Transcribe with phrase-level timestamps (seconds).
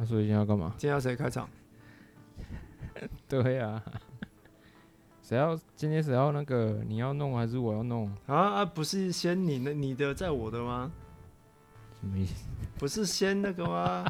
[0.00, 0.72] 他说今天要干嘛？
[0.78, 1.46] 今天要谁开场？
[3.28, 3.84] 对呀、啊，
[5.22, 6.80] 谁要今天谁要那个？
[6.88, 8.10] 你要弄还是我要弄？
[8.24, 8.64] 啊啊！
[8.64, 10.90] 不是先你的你的在我的吗？
[12.00, 12.46] 什么意思？
[12.78, 14.06] 不是先那个吗？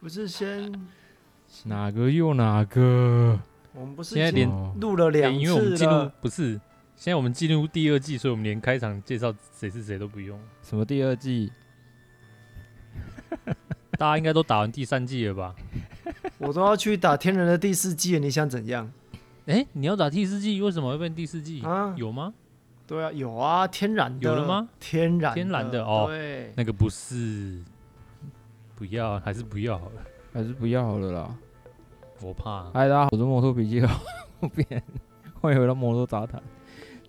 [0.00, 0.74] 不是先
[1.66, 3.38] 哪个又哪个？
[3.74, 4.50] 我们不是现在连
[4.80, 6.60] 录了两次了，因为我们进入不是
[6.96, 10.36] 现在我们进入第二季，所以我们连开场介绍谁是谁都不用。
[10.64, 11.52] 什么第二季？
[13.96, 15.54] 大家应该都打完第三季了吧？
[16.38, 18.90] 我都要去打天人的第四季了，你想怎样？
[19.46, 21.94] 哎、欸，你要打第四季，为什么会变第四季啊？
[21.96, 22.32] 有吗？
[22.86, 24.68] 对啊，有啊，天然的有了吗？
[24.80, 27.62] 天然天然的哦，对，那个不是，
[28.74, 31.34] 不要，还是不要好了，还是不要好了啦。
[32.20, 32.64] 我怕。
[32.72, 34.82] 嗨，大家好，我是摩托笔记的后边，
[35.40, 36.42] 欢迎回到摩托杂谈，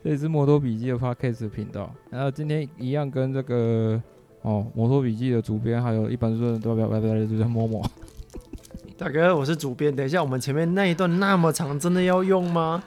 [0.03, 1.93] 这里是摩托笔记的 Podcast 频道。
[2.09, 4.01] 然后今天一样跟这个。
[4.45, 7.83] 哦，摩托笔记的主编，还有一般说都要拜拜的，就是默默。
[8.95, 9.93] 大哥，我是主编。
[9.93, 12.83] 等一下，我们前面那一段那么长，真的要用吗？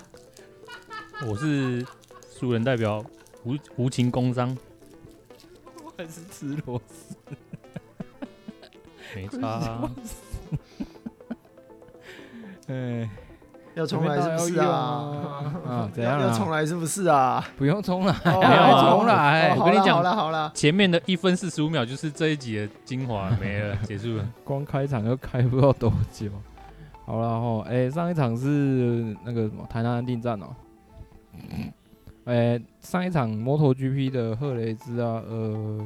[1.26, 1.84] 我是
[2.30, 3.04] 素人代表，
[3.42, 4.56] 无无情工商。
[5.84, 7.16] 我还是吃螺丝。
[9.16, 9.90] 没差、啊。
[12.68, 13.10] 哎。
[13.78, 14.66] 要重来是不是啊？
[15.64, 16.20] 啊，怎样？
[16.20, 17.44] 要重来是不是啊？
[17.56, 19.54] 不用重来，不 要重来。
[19.56, 24.28] 我跟你讲，好了好了，前面的一分四十五秒就是这一集的精华，没了，结束了。
[24.42, 26.26] 光开场就开不到多久。
[27.06, 30.48] 好了哈，哎，上一场是那个什么台南安定站哦。
[32.24, 35.78] 哎，上一场摩托 GP 的赫雷兹啊，呃。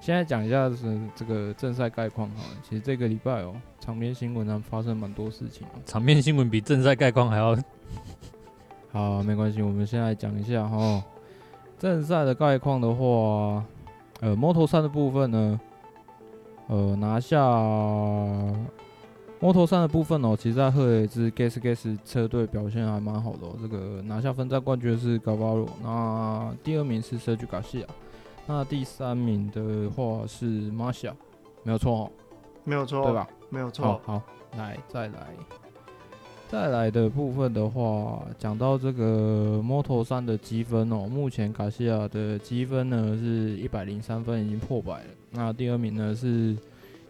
[0.00, 5.66] 现在讲一下是这个正赛概况哈，其实这个礼拜哦，场面新闻上发生蛮多事情。
[5.84, 7.54] 场面新闻比正赛概况还要
[8.90, 11.04] 好，没关系，我们先来讲一下哈。
[11.78, 13.64] 正赛的概况的话，
[14.20, 15.60] 呃，Moto3 的部分呢，
[16.68, 17.38] 呃，拿下
[19.40, 23.56] Moto3 的部分哦，其实在赫雷兹 Gas Gas 车队表现还蛮好的哦。
[23.60, 27.84] 这个拿下分站冠军是 Gavaro，那第二名是 Sergio Garcia。
[28.52, 31.12] 那第三名的话是 Marcia，
[31.62, 32.10] 没有错哦，
[32.64, 33.28] 没有错，对吧？
[33.48, 33.84] 没有错。
[33.84, 34.22] 好，好，
[34.58, 35.28] 来再来，
[36.48, 45.10] 再来的部分的话，讲到这个 Moto3 的积分哦，目前卡西亚的积分呢是一百零三分，已经破百了。
[45.30, 46.56] 那第二名呢是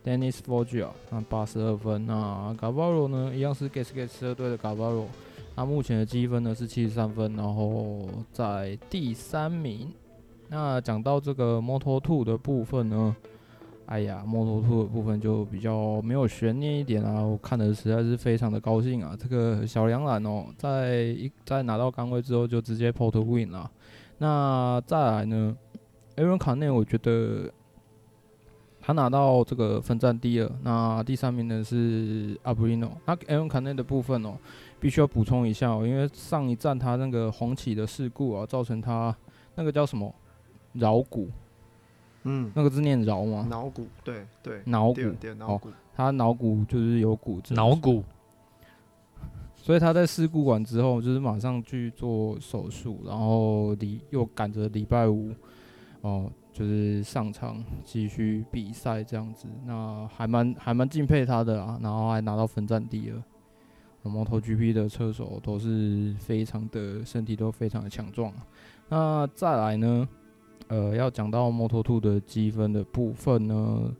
[0.05, 2.05] Dennis Foggia，那八十二分。
[2.05, 5.07] 那 Gavaro 呢，一样是 Gas Gas 车队的 Gavaro，
[5.57, 9.91] 那目前的积分呢是七十三分，然后在第三名。
[10.53, 13.15] 那讲到这个 Moto2 的部分呢，
[13.87, 19.17] 哎呀，Moto2 的部分就比较没有悬念一点啊，我看的实在是非常的高兴啊。
[19.17, 23.71] 这个小梁兰哦，在一在拿到杆位之后就直接 Pole Win 了。
[24.19, 25.57] 那再来呢
[26.17, 27.49] ，Aaron Canet 我觉得
[28.81, 32.91] 他拿到这个分站第二，那第三名呢是 Arbolino。
[33.07, 34.37] 那 Aaron Canet 的部分哦，
[34.81, 39.15] 必须要补充一下哦，因为上一站他那个红旗的事故啊，造成他
[39.55, 40.13] 那个叫什么？
[40.75, 41.29] 橈骨，
[42.25, 43.47] 嗯，那个字念桡吗？
[43.51, 45.01] 脑骨，对对，脑骨，
[45.37, 48.03] 脑骨，他脑骨就是有骨折，脑骨，
[49.57, 55.33] 所以他在事故完之后，就是马上去做手术，然后礼又赶着礼拜五，
[56.03, 63.23] 哦，就是上场继续比赛这样子，那还蛮还蛮敬佩他的啊，然后还拿到分站第二。
[64.03, 68.33] MotoGP 的车手都是非常的身体都非常的强壮，
[68.89, 70.09] 那再来呢？
[70.69, 73.93] 呃，要讲到 Moto2 的积分的部分呢，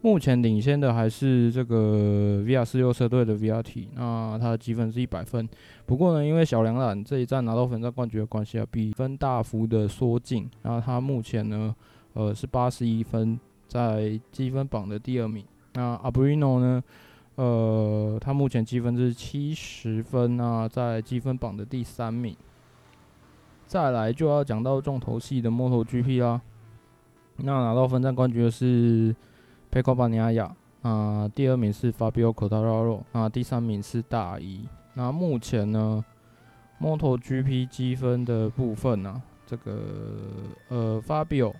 [0.00, 5.48] 目前领先的还是这个 VR 四六车队的 VRT，那它的积分是一百分。
[5.86, 11.74] 不过呢，因为小梁榄这一站拿到分站冠军的关系啊，比分大幅的缩进，然后他目前呢，
[12.14, 15.44] 呃，是八十一分，在积分榜的第二名。
[15.74, 16.82] 那 Abbrino 呢，
[17.36, 22.34] 呃，他目前积分是七十分，那在积分榜的第三名。
[23.68, 26.40] 再来就要讲到重头戏的 MotoGP 啦，
[27.36, 29.14] 那拿到分站冠军的是
[29.70, 30.50] Pecco Bagnaia，
[30.80, 34.66] 啊，第二名是 Fabio Quartararo，啊，第三名是大一。
[34.94, 36.02] 那目前呢
[36.80, 39.82] ，MotoGP 积分的部分呢、这个
[40.68, 41.52] 呃 Fabio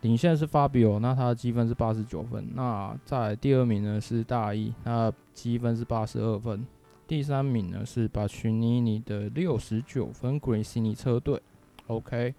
[0.00, 2.44] 领先是 Fabio，那他的积分是八十九分。
[2.54, 6.66] 那在第二名呢是大一，那积分是八十二分。
[7.08, 11.40] 第三名呢是巴群尼尼的六十九分，Gresini 车队。
[11.86, 12.34] OK，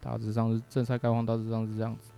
[0.00, 2.12] 大致上是正赛概况，大致上是这样子。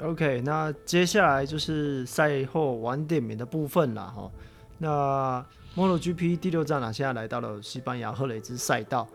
[0.00, 4.30] OK，那接下来就是赛后晚点名的部分了哈。
[4.78, 5.44] 那
[5.74, 9.08] MotoGP 第六站呢，现在来到了西班牙赫雷兹赛道，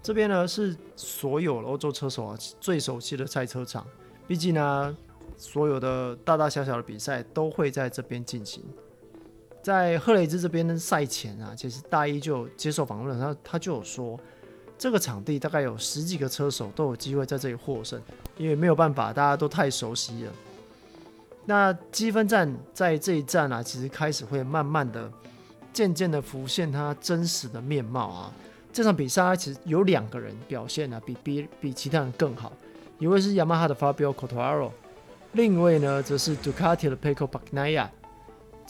[0.00, 3.84] 这边呢是所有欧洲车手啊最熟悉的赛车场。
[4.28, 4.96] 毕竟呢，
[5.36, 8.62] 所有的大大小小的比赛都会在这边进行。
[9.62, 14.18] 在赫雷兹这边的赛前啊，其实大一就接受访问了，他他就有说，
[14.76, 18.00] 这个场地大概有十几个车手都有机会在这里获胜，
[18.36, 20.32] 因为没有办法，大家都太熟悉了。
[21.44, 25.08] 那积分战在这一站啊，其实开始会慢慢的、
[25.72, 28.32] 渐渐的浮现它真实的面貌啊。
[28.72, 32.52] 这场比赛其实有两个人表现啊，比比比其他人更好，
[32.98, 34.72] 一位是雅马哈的 Fabio Quartararo，
[35.32, 37.88] 另一位呢则是 Ducati 的 Pecco Bagnaia。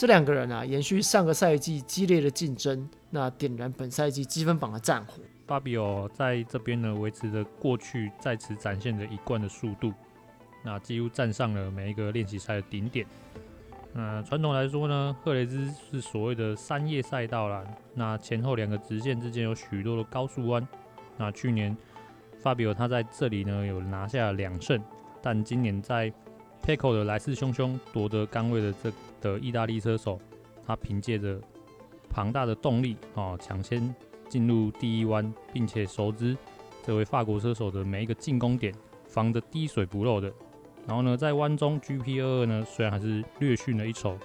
[0.02, 5.22] 这两个人啊，延续上个赛季激烈的竞争，那点燃本赛季积分榜的战火。
[5.46, 9.92] Fabio 在这边呢，维持着过去在此展现的一贯的速度，
[10.64, 13.06] 那几乎站上了每一个练习赛的顶点。
[13.92, 17.64] 那传统来说呢，赫雷兹是所谓的三叶赛道啦。
[17.94, 20.66] 那前后两个直线之间有许多的高速弯。
[21.16, 21.76] 那去年
[22.42, 24.82] Fabio 他在这里呢有拿下两胜，
[25.22, 26.12] 但今年在
[26.62, 30.18] p e c o 的来势汹汹夺得杆位的这的意大利车手，
[30.66, 31.40] 他凭借着
[32.08, 33.94] 庞大的动力啊，抢先
[34.28, 36.36] 进入第一弯，并且熟知
[36.84, 38.72] 这位法国车手的每一个进攻点，
[39.08, 40.32] 防得滴水不漏的。
[40.86, 44.16] 然后呢，在弯中 GP22 呢，虽然还是略逊了一筹，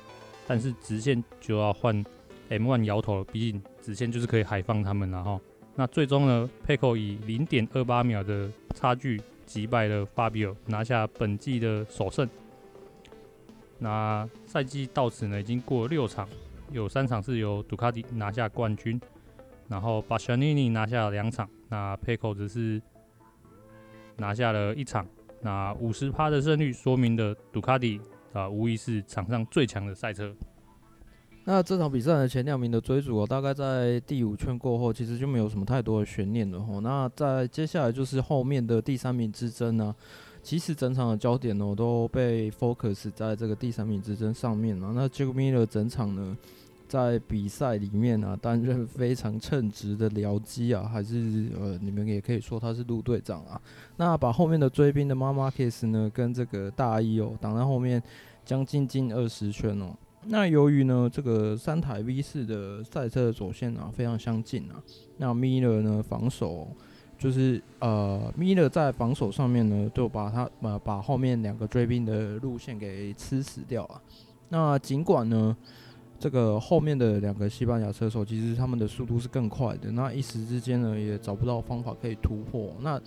[0.48, 2.04] 但是直线就要换
[2.50, 3.24] M1 摇头了。
[3.26, 5.40] 毕竟直线就是可以海放他们了哈。
[5.76, 12.30] 那最终呢 p e c o 以零点二八秒的差距击败了 Fabio，拿下本季的首胜。
[13.80, 16.28] 那赛季到此呢，已经过了六场，
[16.72, 19.00] 有三场是由杜卡迪拿下冠军，
[19.68, 22.82] 然后巴沙尼尼拿下了两场，那 Pecco 则是
[24.18, 25.08] 拿下了一场。
[25.42, 28.02] 那五十趴的胜率说明的杜卡迪
[28.34, 30.36] 啊，无疑是场上最强的赛车。
[31.50, 36.82] 那这场比赛的前两名的追逐哦，大概在第五圈过后，其实就没有什么太多的悬念了吼。
[36.82, 39.96] 那在接下来就是后面的第三名之争呢，
[40.44, 44.92] 其实整场的焦点哦都被 focus 在这个第三名之争上面了。
[44.94, 46.38] 那 j a c m i l l e r 整场呢？
[46.90, 53.62] 在比赛里面啊，担任非常称职的僚机啊，还是呃，你们也可以说他是陆队长啊。
[53.96, 58.04] 那把后面的追兵的 Marc Marquez 呢，跟这个大一哦挡在后面
[58.46, 59.96] 将近近二十圈哦。
[60.28, 64.82] 那由于呢，这个三台 V 四的赛车的走线啊非常相近啊，
[65.18, 66.68] 那 Miller 呢防守
[67.18, 74.02] 就是呃 Miller 在防守上面呢，就把他呃把后面两个追兵的路线给吃死掉了。
[74.50, 75.56] 那尽管呢。
[76.20, 79.92] 这个后面的两个西班牙车手，其实他们的速度是更快的。
[79.92, 82.76] 那一时之间呢，也找不到方法可以突破。
[82.82, 83.00] 那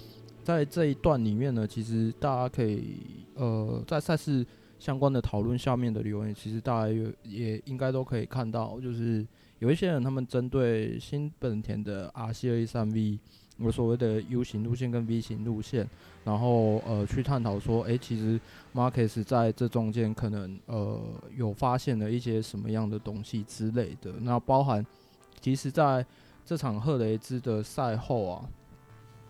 [0.44, 3.00] 在这一段里面呢，其实大家可以
[3.34, 4.46] 呃，在赛事
[4.80, 9.24] 相关的讨论下面的留言，其实大家也也应该都可以看到，就是
[9.60, 13.20] 有一些人他们针对新本田的 R C A 三 V，。
[13.62, 15.86] 我所谓的 U 型路线跟 V 型路线，
[16.24, 18.40] 然后呃去探讨说，诶、其实
[18.72, 20.98] Marquez 在这中间可能呃
[21.36, 24.14] 有发现了一些什么样的东西之类的。
[24.22, 24.82] 那包含
[25.42, 26.02] 其实在
[26.42, 28.48] 这场赫雷兹的赛后啊，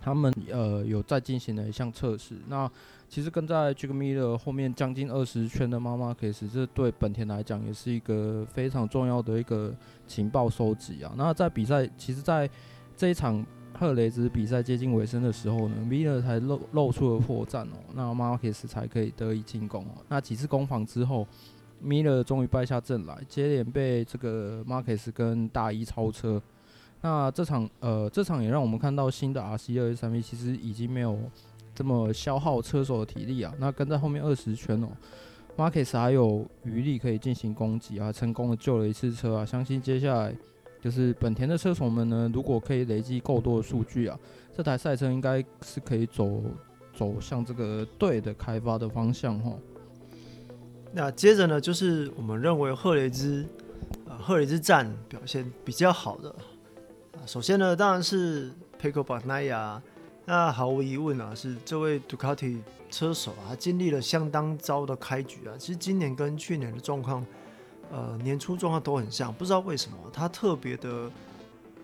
[0.01, 2.37] 他们呃有在进行了一项测试。
[2.47, 2.71] 那
[3.11, 9.75] 其实跟在 Jack Miller 后面将近二十圈的 Marcus，这对本田来讲也是一个非常重要的一个
[10.07, 11.13] 情报收集啊。
[11.17, 12.49] 那在比赛，其实在
[12.97, 13.45] 这一场。
[13.73, 19.93] 赫雷兹比赛接近尾声的时候呢 m i l e r 才露露出了破绽哦，那 Marquez 才可以得以进攻哦。
[20.09, 21.27] 那几次攻防之后
[21.83, 26.43] ，Miller 终于败下阵来，接连被这个 Marquez 跟大一超车。
[27.01, 31.19] 那这场呃，这场也让我们看到新的 RC213V 其实已经没有
[31.81, 33.55] 这么消耗车手的体力啊。
[33.59, 34.89] 那跟在后面二十圈哦
[35.57, 39.47] ，Marcus 还有余力可以进行攻击啊，成功的救了一次车啊。
[39.47, 40.37] 相信接下来。
[40.83, 44.19] 就是本田的车手们呢，如果可以累积够多的数据啊，
[44.57, 46.43] 这台赛车应该是可以走
[46.95, 49.53] 走向这个对的开发的方向哈。
[50.91, 53.45] 那接着呢，就是我们认为赫雷兹
[54.09, 56.31] 呃赫雷兹站表现比较好的
[57.13, 59.79] 啊，首先呢，当然是 Pecco Bagnaia，
[60.31, 67.27] 那毫无疑问啊，是这位杜卡迪车手啊，经历了相当糟的开局啊，其实今年跟去年的状况。
[67.91, 71.11] 呃，年初状况都很像，不知道为什么他特别的、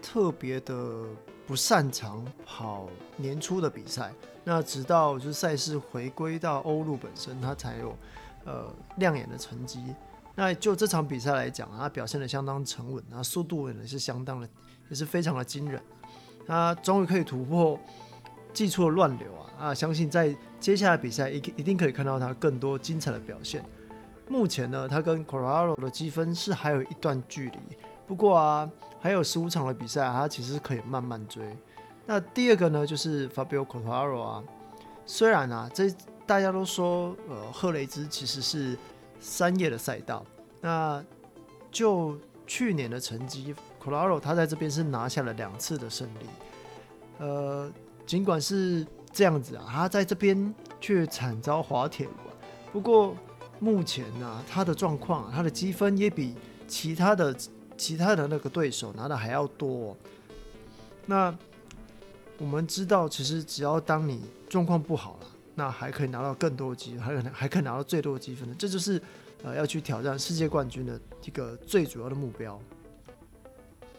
[0.01, 1.05] 特别的
[1.45, 4.13] 不擅长跑年初的比赛。
[4.45, 7.97] 那直到就是赛事回归到欧陆本身，他才有
[8.45, 9.83] 呃亮眼的成绩。
[10.37, 14.49] 那就这场比赛来讲啊，他表现得相当沉稳，那速度也是相当的，
[14.89, 15.83] 也是非常的惊人。
[16.47, 17.77] 他终于可以突破
[18.57, 19.67] 季初的乱流啊！
[19.67, 23.63] 啊，相信在接下来比赛一一定可以看到他更多精彩的表现。
[24.29, 27.59] 目前呢，他跟 Coraro 的积分是还有一段距离。
[28.07, 28.67] 不过啊，
[28.99, 31.45] 还有十五场的比赛，他其实可以慢慢追。
[32.07, 34.45] 那第二个呢，就是 Fabio Quartararo 啊，
[35.05, 35.95] 虽然啊，这
[36.25, 38.75] 大家都说，呃，赫雷兹其实是
[39.21, 40.25] 三叶的赛道。
[40.63, 41.05] 那
[41.71, 46.27] 就去年的成绩，Coraro 他在这边是拿下了两次的胜利。
[47.19, 47.71] 呃，
[48.07, 52.13] 尽管是这样子啊，他在这边却惨遭滑铁卢。
[52.73, 53.17] 不过
[53.59, 56.35] 目前呢、他的状况、他的积分也比
[56.69, 57.35] 其他的
[57.77, 59.97] 其他的那个对手拿的还要多、
[61.07, 61.37] 那
[62.39, 69.01] 我们知道，其实只要当你状况不好了，那还可以拿到更多的积分，还可能还可以拿到最多的积分的，这就是
[69.43, 72.61] 呃要去挑战世界冠军的一个最主要的目标。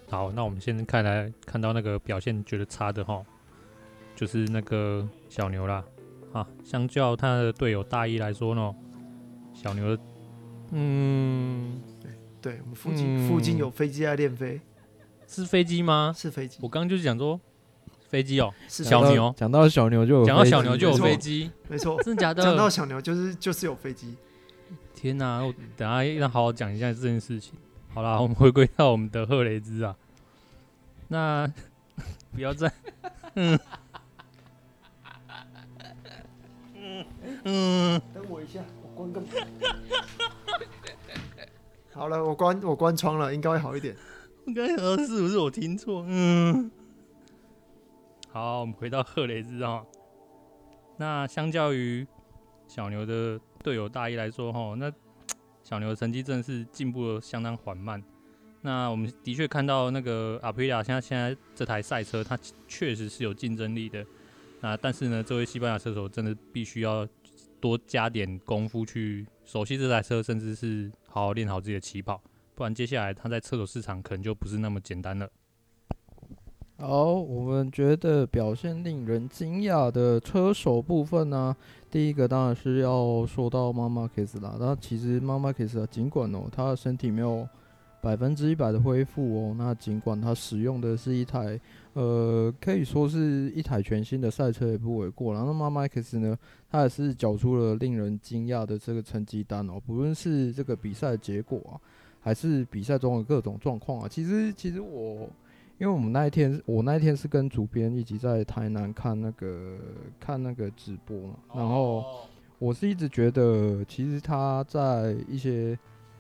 [0.10, 3.26] 好，那我们现在看来看到那个表现觉得差的哈，
[4.18, 5.82] 就是那个小牛啦。
[6.34, 8.76] 啊，相较他的队友大一来说呢，
[9.54, 10.04] 小牛的，
[10.72, 14.60] 嗯，对，对我们附近、嗯、附近有飞机在练飞，
[15.26, 16.14] 是飞机吗？
[16.14, 16.58] 是飞机。
[16.62, 17.40] 我刚刚就是讲说。
[18.10, 19.34] 飞机哦，是小牛。
[19.36, 22.42] 讲到小牛就有，讲到小牛就有飞机，没错，真的假的？
[22.42, 24.16] 讲到小牛就是就是有飞机。
[24.96, 25.44] 天哪、啊！
[25.46, 27.54] 我等下要好好讲一下这件事情。
[27.94, 29.94] 好啦，我们回归到我们的赫雷兹啊。
[31.10, 31.52] 那
[32.34, 32.72] 不要再，
[33.36, 33.60] 嗯
[37.48, 39.22] 嗯嗯，等我一下，我关个。
[41.94, 43.96] 好了，我关我关窗了，应该会好一点。
[44.46, 46.06] 我刚才想到是不是我听错？
[46.08, 46.70] 嗯。
[48.30, 49.84] 好，我们回到赫雷兹啊。
[50.98, 52.06] 那相较于
[52.68, 54.92] 小牛的队友大一来说，哈，那
[55.63, 58.04] 小牛的成绩真的是进步的相当缓慢。
[58.62, 62.38] 那我们的确看到那个阿普利亚，现在现在这台赛车，它
[62.68, 64.06] 确实是有竞争力的。
[64.60, 67.08] 那但是呢，这位西班牙车手真的必须要
[67.60, 72.22] 多加点功夫去熟悉这台车，甚至是好好练好自己的起跑，
[72.56, 75.30] 不然接下来他在车手市场可能就不是那么简单了。
[76.80, 81.56] 好，我们觉得表现令人惊讶的车手部分呢，
[81.90, 84.56] 第一个当然是要说到马马奎斯啦。
[84.60, 87.50] 那其实马马奎斯啊，尽管哦，他的身体没有
[88.08, 91.60] 百分之一百的恢复哦，那尽管他使用的是一台
[91.92, 95.34] 呃，可以说是一台全新的赛车也不为过。
[95.34, 96.38] 然后马马奎斯呢，
[96.72, 101.76] 他也是缴出了令人惊讶的这个成绩单哦，不论是这个比赛的结果啊，
[102.22, 105.30] 还是比赛中的各种状况啊，其实其实我。
[105.80, 109.78] 因为我们那一天，我那一天是跟主编一起在台南看那个
[110.20, 112.04] 看那个直播嘛，然后
[112.58, 115.78] 我是一直觉得，其实他在一些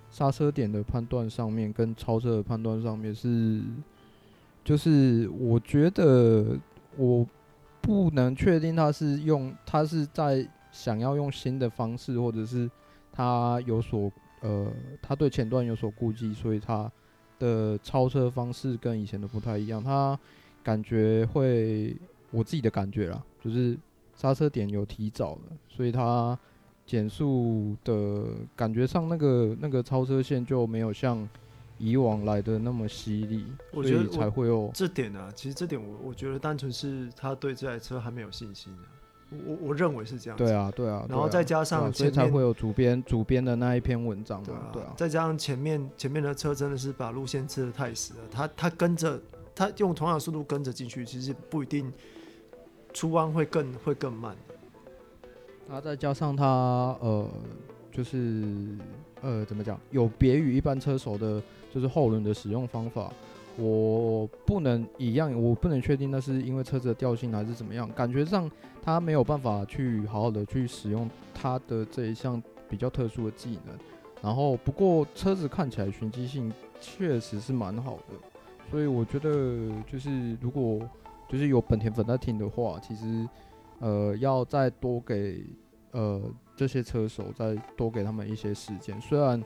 [0.09, 3.61] 刹车点的判断上面，跟超车的判断上面是，
[4.63, 6.57] 就是我觉得
[6.95, 7.25] 我
[7.81, 12.69] 不能确定他是用他是在想要用新的方式，或者是
[13.11, 14.11] 他有所
[14.41, 14.71] 呃，
[15.01, 16.91] 他对前段有所顾忌，所以他。
[17.39, 20.19] 的超车方式跟以前的不太一样，他
[20.63, 21.95] 感觉会，
[22.31, 23.77] 我自己的感觉啦，就是
[24.15, 26.35] 刹车点有提早了，所以他
[26.87, 28.23] 减速的
[28.55, 31.27] 感觉上，那个那个超车线就没有像
[31.77, 35.29] 以往来的那么犀利，我觉得才会有这点啊。
[35.35, 38.87] 其实这点我我觉得单纯是他对这台车还没有信心啊。
[39.45, 40.37] 我我认为是这样。
[40.37, 41.05] 对啊，对啊。
[41.09, 44.93] 然后再加上前面，所以才会有主编主编的那一篇文章对啊，对啊。
[44.95, 49.19] 再加上前面前面的车真的是把路线吃的太死了，他他跟着
[49.53, 51.91] 他用同样的速度跟着进去，其实不一定
[52.93, 54.33] 出弯会更会更慢。
[55.67, 57.27] 然后再加上他呃，
[57.91, 58.43] 就是
[59.21, 61.41] 呃怎么讲，有别于一般车手的，
[61.73, 63.11] 就是后轮的使用方法。
[63.59, 68.49] 我不能一样，我不能确定那是因为车子的调性还是怎么样，感觉上
[68.83, 73.75] 他没有办法去好好的去使用他的这一项比较特殊的技能。
[74.21, 78.13] 然后不过车子看起来循迹性确实是蛮好的，
[78.69, 80.79] 所以我觉得就是如果
[81.27, 83.27] 就是有本田粉在听的话，其实
[83.79, 85.45] 呃要再多给
[85.91, 86.21] 呃
[86.55, 89.43] 这些车手再多给他们一些时间，虽然。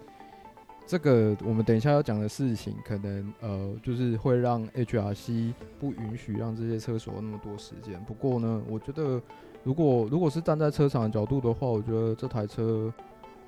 [0.88, 8.04] 这个我们等一下要讲的事情，可能呃就是会让 HRC 不允许让这些车手那么多时间。
[8.04, 9.22] 不过呢，我觉得
[9.64, 12.92] 如果如果是站在车厂的角度的话，我觉得这台车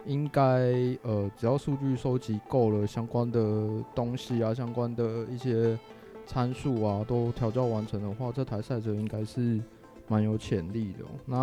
[0.06, 0.72] 应该
[1.02, 3.42] 呃只要数据收集够了，相关的
[3.94, 5.78] 东西啊，相关的一些
[6.26, 9.60] 参数啊都调教完成的话，这台赛车应该是
[10.08, 11.10] 蛮有潜力的哦。
[11.26, 11.38] 那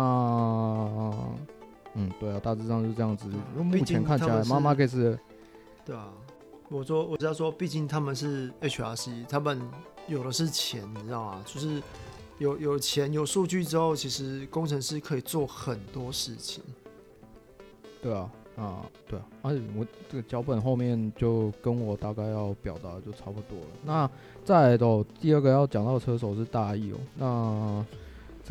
[1.95, 3.29] 嗯，对啊，大致上是这样子。
[3.55, 5.17] 目前看起来，妈妈可是。
[5.83, 6.09] 对啊，
[6.69, 9.59] 我说我知道说，毕竟他们是 HRC，他们
[10.07, 11.43] 有的是钱，你知道吗？
[11.45, 11.81] 就是
[12.37, 16.63] 有有钱有数据之后，其实工程师可以做很多事情。
[18.01, 23.67] 对啊，啊，对啊，而且我这个脚本后面就跟我大概要表达的就差不多了。
[23.83, 24.09] 那
[24.45, 27.85] 再来的第二个要讲到车手是大意哦，那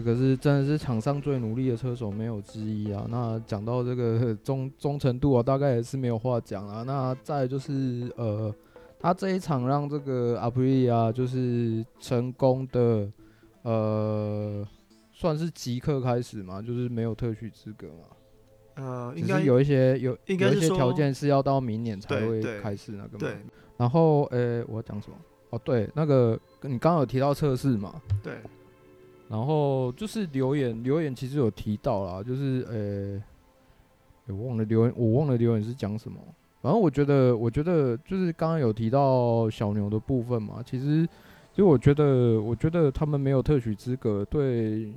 [0.00, 3.07] 这个是真的是场上最努力的车手没有之一啊。
[3.11, 6.83] 那讲到这个 忠忠诚度啊，大概也是没有话讲啊。
[6.83, 8.50] 那再就是呃，
[8.99, 13.12] 他这一场让这个阿普利亚就是成功的
[13.61, 14.66] 呃，
[15.12, 18.04] 算是即刻开始嘛，就是没有特许资格嘛。
[18.76, 23.19] 呃，应该有一些有应该有一些条件是要到明年才会开始那个嘛。
[23.19, 23.37] 对。
[23.76, 25.16] 然后呃，我要讲什么？
[25.50, 28.00] 哦，对，那个你刚刚有提到测试嘛？
[28.23, 28.33] 对。
[29.30, 33.22] 然后就是留言，留言其实有提到啦，就是
[34.26, 36.18] 呃，我忘了留言，我忘了留言是讲什么。
[36.60, 41.08] 反正我觉得，我觉得就是刚刚有提到小牛的部分嘛，其实
[41.54, 44.92] 就我觉得，我觉得他们没有特许资格，对，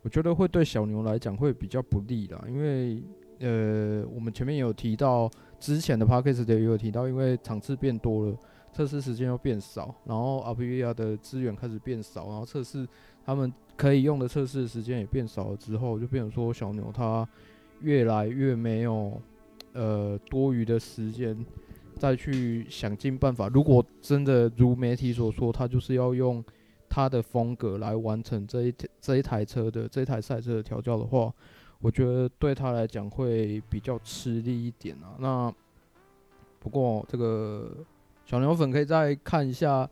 [0.00, 3.02] 我觉得会对小牛来讲会比较不利啦，因为
[3.40, 5.30] 呃，我们前面有提到，
[5.60, 8.36] 之前的 Podcast 也有提到，因为场次变多了。
[8.72, 12.86] 测试时间又变少，然后 a p r i a 的资源开始变少，然后测试
[13.24, 17.28] 他们可以用的测试时间也变少了之后，就变成说小牛它
[17.80, 19.20] 越来越没有
[19.72, 21.44] 呃多余的时间
[21.98, 23.48] 再去想尽办法。
[23.48, 26.42] 如果真的如媒体所说，他就是要用
[26.88, 31.32] 他的风格来完成这一这一台车的这台赛车的调教的话，
[31.80, 35.16] 我觉得对他来讲会比较吃力一点啊。
[35.18, 35.54] 那
[36.58, 37.70] 不过这个。
[38.28, 39.88] 小牛粉可以再看一下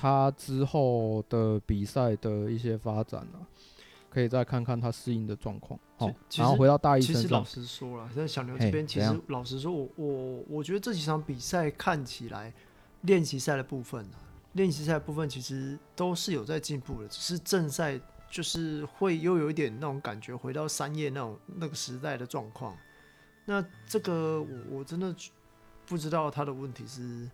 [0.00, 3.44] 他之后的比赛的一些发展啊，
[4.08, 5.78] 可以再看看他适应的状况。
[5.98, 7.22] 好，然后回到大一身上。
[7.22, 12.50] 其实老实说了，在小牛这边，其实老实说我，我我我觉得这几场比赛看起来，
[13.02, 14.16] 练习赛的部分啊，
[14.54, 22.74] 练习赛的部分其实都是有在进步的，只是正赛就是会又有一点那种感觉，回到三叶那种那个时代的状况。
[23.44, 25.14] 那这个我我真的。
[25.86, 27.28] 不知道他的问题是，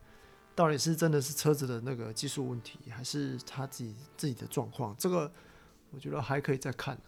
[0.57, 4.97] 到底是真的是车子的那个技术问题，还是他自己自己的状况？
[4.99, 5.31] 这个
[5.93, 6.99] 我觉得还可以再看。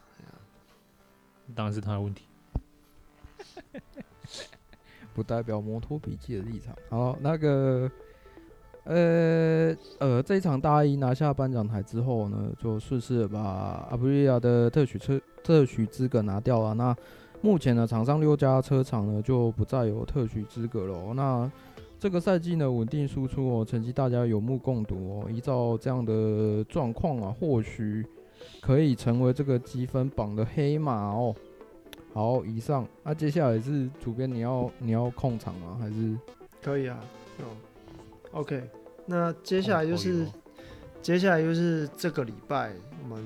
[1.56, 2.24] 当然是他的问题，
[5.14, 6.76] 不代表摩托笔记的立场。
[6.90, 7.90] 好，那个，
[8.84, 13.40] 呃呃，这一场大一拿下颁奖台之后呢，就顺势把
[13.90, 16.74] 阿布利亚的特许车特许资格拿掉了。
[16.74, 16.94] 那
[17.40, 21.14] 目前呢，场上六家车厂呢就不再有特许资格了哦。
[21.16, 21.50] 那
[21.98, 25.30] 这个赛季呢，稳定输出哦，成绩大家有目共睹哦。
[25.30, 28.06] 依照这样的状况啊，或许
[28.60, 31.34] 可以成为这个积分榜的黑马哦。
[32.14, 32.86] 好，以上。
[33.02, 35.76] 那接下来是主编，你要你要控场吗？
[35.80, 36.16] 还是
[36.62, 36.98] 可以啊。
[37.38, 37.44] 哦
[38.32, 38.62] ，OK。
[39.06, 40.26] 那接下来就是
[41.02, 43.24] 接下来就是这个礼拜我们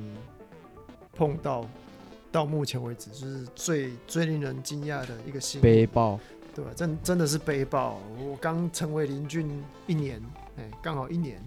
[1.15, 1.67] 碰到。
[2.31, 5.71] 到目前为止，就是最最令人惊讶的一个新闻。
[5.71, 6.19] 悲报，
[6.55, 6.71] 对吧？
[6.75, 7.99] 真真的是悲报。
[8.19, 10.21] 我刚成为林俊一年，
[10.57, 11.43] 哎，刚好一年，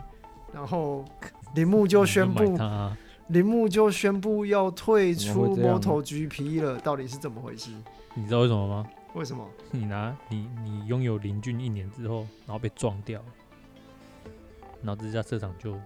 [0.54, 1.06] 然后
[1.56, 2.58] 铃木就宣布，
[3.28, 6.80] 铃木就宣布要退出 MotoGP 了。
[6.80, 7.72] 到底是怎么回事？
[8.14, 8.88] 你知道为什么吗？
[9.14, 9.48] 为什么？
[9.72, 13.22] 你拿你你拥有林俊一年之后，然后被撞掉，
[14.82, 15.78] 然后这家车厂就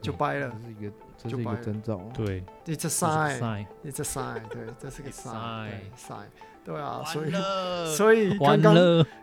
[0.00, 0.50] 就掰了。
[0.62, 0.92] 这是一个。
[1.22, 6.24] 这是一个征兆，对，It's a sign，It's a sign，对，这是个 sign，sign，
[6.64, 7.30] 对啊，所以
[7.96, 8.74] 所以刚刚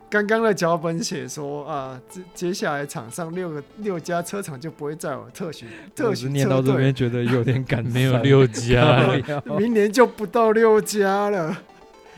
[0.09, 9.09] 刚刚的脚本写说啊，接接下来场上六个六家车厂就不会再有特许特许车队，念到这边觉得有点感， 没有六家，
[9.57, 11.57] 明年就不到六家了，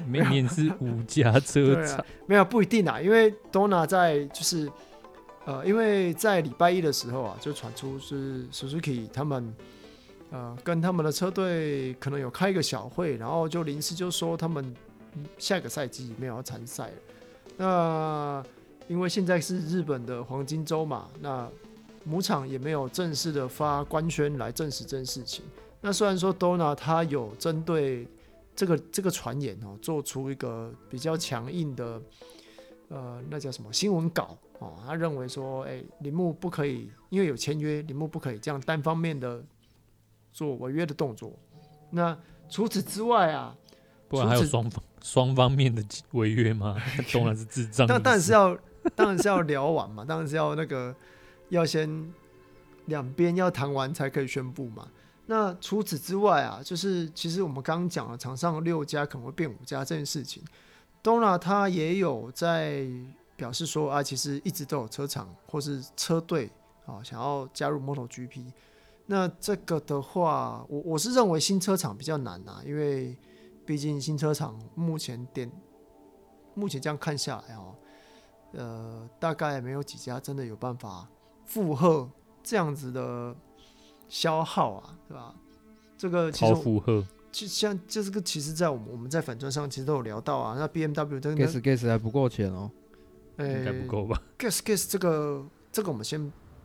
[0.08, 4.70] 明年是五家车厂，没有不一定啊，因为 Dorna 在就是。
[5.46, 9.52] 呃，因为在礼拜一的时候啊，就传出是 Suzuki 他们，
[10.30, 14.64] 呃，跟他们的车队可能有开一个小会，然后就临时就说他们
[15.38, 16.94] 下个赛季没有要参赛了。
[17.58, 18.44] 那
[18.88, 21.50] 因为现在是日本的黄金周嘛，那
[22.04, 25.44] 母厂也没有正式的发官宣来证实这件事情。
[25.82, 28.08] 那虽然说 Dorna 他有针对
[28.56, 32.02] 这个这个传言哦，做出一个比较强硬的，
[32.90, 34.38] 呃，那叫什么新闻稿。
[34.60, 39.42] 哦，他认为说，哎、欸，铃木不可以，因为有签约，铃木不可以这样单方面的
[40.34, 41.32] 做违约的动作。
[41.90, 42.18] 那
[42.50, 43.56] 除此之外啊，
[44.10, 46.76] 不然还有双方双方面的违约吗？
[47.14, 47.88] 当然是智障。
[47.88, 48.58] 但当然是要，
[48.96, 50.96] 当然是要聊完嘛， 当然是要那个
[51.50, 52.14] 要先
[52.86, 54.88] 两边要谈完才可以宣布嘛。
[55.26, 60.44] 那除此之外啊，就是其实我们刚刚讲了，场上六家可能会变五家这件事情
[61.04, 62.88] ，Dorna 他也有在。
[63.40, 66.52] 表示说啊，其实一直都有车厂或是车队
[66.86, 68.52] 啊想要加入 MotoGP。
[69.06, 73.16] 那这个的话，我我是认为新车厂比较难啊，因为
[73.70, 75.48] 毕竟新车厂目前点
[76.56, 77.76] 目前这样看下来哦，
[78.54, 81.08] 呃，大概没有几家真的有办法
[81.46, 82.10] 负荷
[82.42, 83.36] 这样子的
[84.08, 85.36] 消耗啊，对吧？
[85.96, 90.56] 这个其超实负荷，就像这个，其实，在我们我们在反转上其实都有聊到啊。
[90.58, 92.72] 那 BMW 这个 gas gas 还不够钱哦，
[93.38, 96.20] 应该不够吧？gas gas 这个这个我们先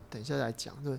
[0.08, 0.74] 等一下来讲。
[0.82, 0.98] 对，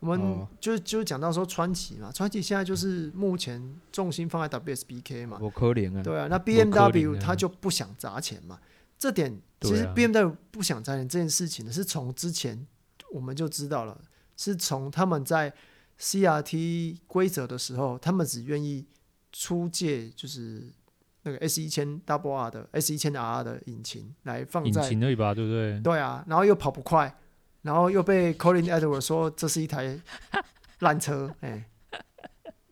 [0.00, 5.38] 我们哦就就讲到说川崎嘛，川崎现在就是目前重心放在 WSBK 嘛。
[5.40, 6.02] 我可怜啊。
[6.02, 8.58] 对啊，那 BMW 啊他就不想砸钱嘛。
[8.98, 12.66] 这点其实 BMW 不想砸钱这件事情呢，是从之前
[13.12, 13.98] 我们就知道了，
[14.36, 15.52] 是从他们在
[15.98, 18.86] CRT 规则的时候，他们只愿意
[19.32, 20.72] 出借就是
[21.22, 25.80] 那个 S 一千 Double R 的 S 一千 R 的引擎来放在引在擎而已吧，对不对？
[25.80, 27.14] 对啊，然后又跑不快，
[27.62, 29.98] 然后又被 Colin Edwards 说这是一台
[30.80, 31.64] 烂车，哎，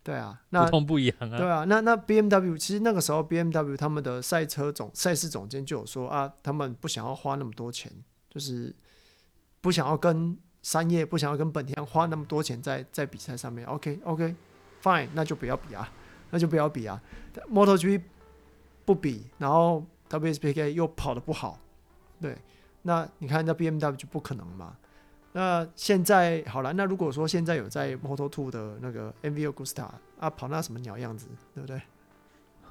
[0.03, 1.37] 对啊，那不痛不痒啊。
[1.37, 7.91] 对啊，那那 BMW 其实那个时候 BMW 他们的赛车总赛事总监就有说啊，他们不想要花那么多钱，
[8.29, 8.75] 就是
[9.61, 13.65] 不想要跟三叶不想要跟本田花那么多钱在在比赛上面。
[13.67, 14.35] OK OK
[14.81, 15.91] fine，那就不要比啊，
[16.31, 17.01] 那就不要比啊。
[17.51, 18.01] MotoGP
[18.85, 21.59] 不比，然后 WSPK 又跑得不好，
[22.19, 22.35] 对，
[22.81, 24.75] 那你看那 BMW 就不可能嘛。
[25.31, 29.87] 那现在好了，那如果说现在有在 Moto Two 的那个 MV Agusta
[30.19, 31.81] 啊，跑那什么鸟样子，对不对？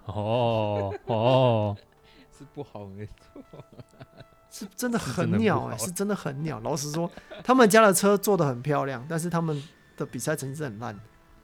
[0.07, 1.77] 哦哦，
[2.37, 3.43] 是不好没错。
[4.51, 6.59] 是真的很鸟哎、好是真的很鸟。
[6.61, 7.09] 老实说，
[7.45, 9.63] 他们家的车做的很漂亮，但是他们
[9.97, 10.99] 的比赛成绩是很烂，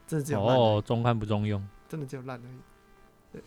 [0.07, 1.65] 真的只有烂，哦，中看不中用。
[1.87, 2.59] 真的只有烂而已。
[3.31, 3.41] 对，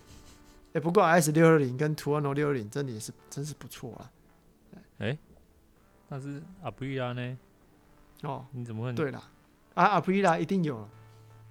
[0.75, 3.91] 哎、不过 S 六二零跟图二 o 六二零真的也是真是不错
[4.99, 5.07] 啊。
[6.09, 7.39] 但是阿布利拉呢？
[8.23, 8.93] 哦，你怎么会？
[8.93, 9.23] 对啦，
[9.75, 10.89] 啊阿普利拉一定有。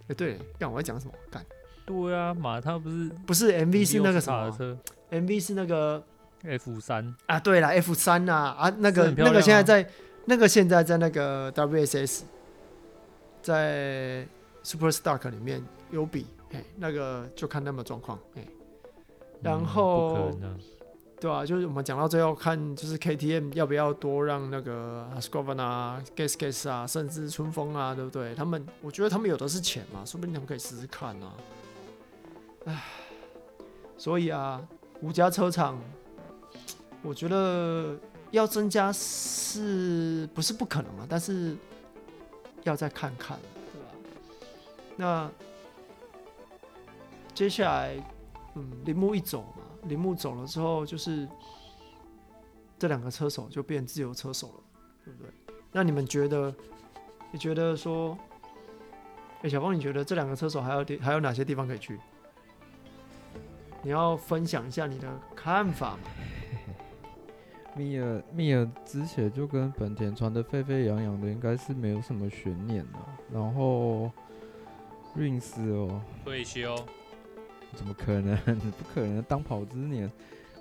[0.08, 1.14] 哎、对，看我在讲什么？
[1.30, 1.46] 干，
[1.86, 4.78] 对啊，马他不是不是 MV 是那个什么车
[5.12, 6.04] ？MV 是那个。
[6.44, 9.90] F 三啊，对了，F 三啊，啊，那个、那个现在在，
[10.26, 12.22] 那个现在在那个 WSS，
[13.42, 14.26] 在
[14.62, 18.46] Super Stock 里面有比，哎，那个就看那么状况，哎，
[19.42, 20.32] 然嗯后
[21.20, 28.36] 对啊，就是我们讲到最后看，就是 KTM 要不要多让那个 Husqvarna 啊、Gas Gas 啊，甚至春风啊，对不对？
[28.36, 31.34] 他们，我觉得他们有的是钱嘛，说不定他们可以试试看啊。
[32.66, 32.84] 唉，
[33.98, 34.62] 所以啊，
[35.02, 35.80] 五家车厂。
[37.04, 37.96] 我觉得
[38.32, 41.06] 要增加是不是不可能啊？
[41.08, 41.56] 但是
[42.64, 43.40] 要再看看，
[43.72, 43.88] 对吧？
[44.98, 45.32] 那
[47.34, 47.96] 接下来，
[48.56, 49.46] 嗯，铃木一走，
[49.88, 51.28] 铃木走了之后，就是
[52.78, 54.64] 这两个车手就变自由车手了，
[55.06, 55.32] 对不对？
[55.72, 56.54] 那你们觉得？
[57.30, 58.18] 你觉得说，
[59.40, 62.00] 哎、欸，小峰，你觉得这两个车手还有地还有哪些地方可以去？
[63.84, 66.00] 你要分享一下你的看法吗？
[67.76, 73.08] 米尔米尔之前就跟本田传的沸沸扬扬的，应该是没有什么悬念了。
[73.30, 74.10] 然后
[75.16, 76.76] Rins 哦，退休，
[77.76, 78.36] 怎么可能？
[78.78, 80.12] 不可能当跑之年，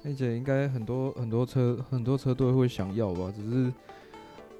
[0.04, 3.32] 而且应该很多很多车很多车队会想要吧？
[3.34, 3.72] 只是，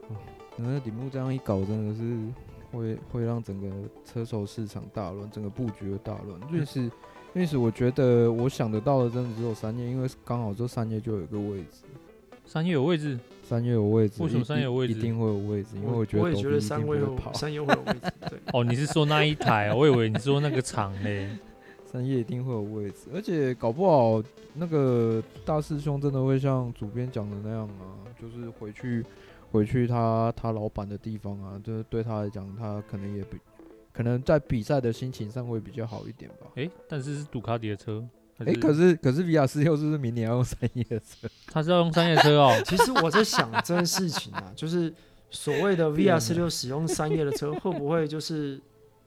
[0.09, 0.17] 哦，
[0.57, 2.19] 那铃木这样一搞，真的是
[2.73, 3.69] 会会让整个
[4.05, 6.41] 车手市场大乱，整个布局的大乱。
[6.53, 6.91] Rins
[7.35, 11.85] Rins，我觉得我想得到的真的只有三叶，因为刚好这三叶就有一个位置。
[12.47, 18.39] 三叶有位置，三叶有位置，为什么三叶有位置一定会有位置，因为我觉得我也觉得三位有会跑，三叶会有位置，对。
[18.55, 19.75] 哦，你是说那一台？
[19.75, 21.29] 我以为你是说那个厂嘞。
[21.87, 24.23] 三叶一定会有位置，而且搞不好
[24.55, 29.05] 那个大师兄真的会像主编讲的那样啊，就是回去
[29.53, 33.39] 回去他他老板的地方啊，就是对他来讲，他可能也比
[33.93, 36.49] 可能在比赛的心情上会比较好一点吧。
[36.57, 38.05] 诶，但是是杜卡迪的车。
[38.39, 41.27] 哎、可是可是 VR 四六是不是明年要用三叶的车？
[41.51, 42.53] 他是要用三叶车哦。
[42.67, 44.93] 其实我在想这件事情啊，就是
[45.31, 48.61] 所谓的 VR 四六使用三叶的车，会不会就是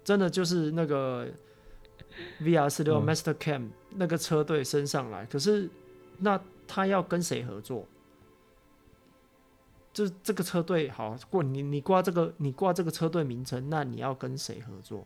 [0.04, 1.28] 真的就是那个
[2.42, 5.26] VR 四六 Master Cam 那个车队升上来？
[5.26, 5.70] 可是
[6.20, 7.86] 那他要跟谁合作？
[9.92, 15.06] 就这个车队好过你，你挂这个你挂这个车队名称，那你要跟谁合作？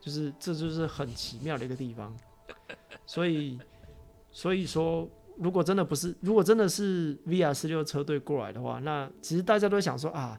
[0.00, 2.14] 就是这就是很奇妙的一个地方，
[3.06, 3.58] 所以
[4.30, 10.38] 所以说，如果真的不是，如果真的是 VR 四六车队过来的话，那其实大家都想说啊，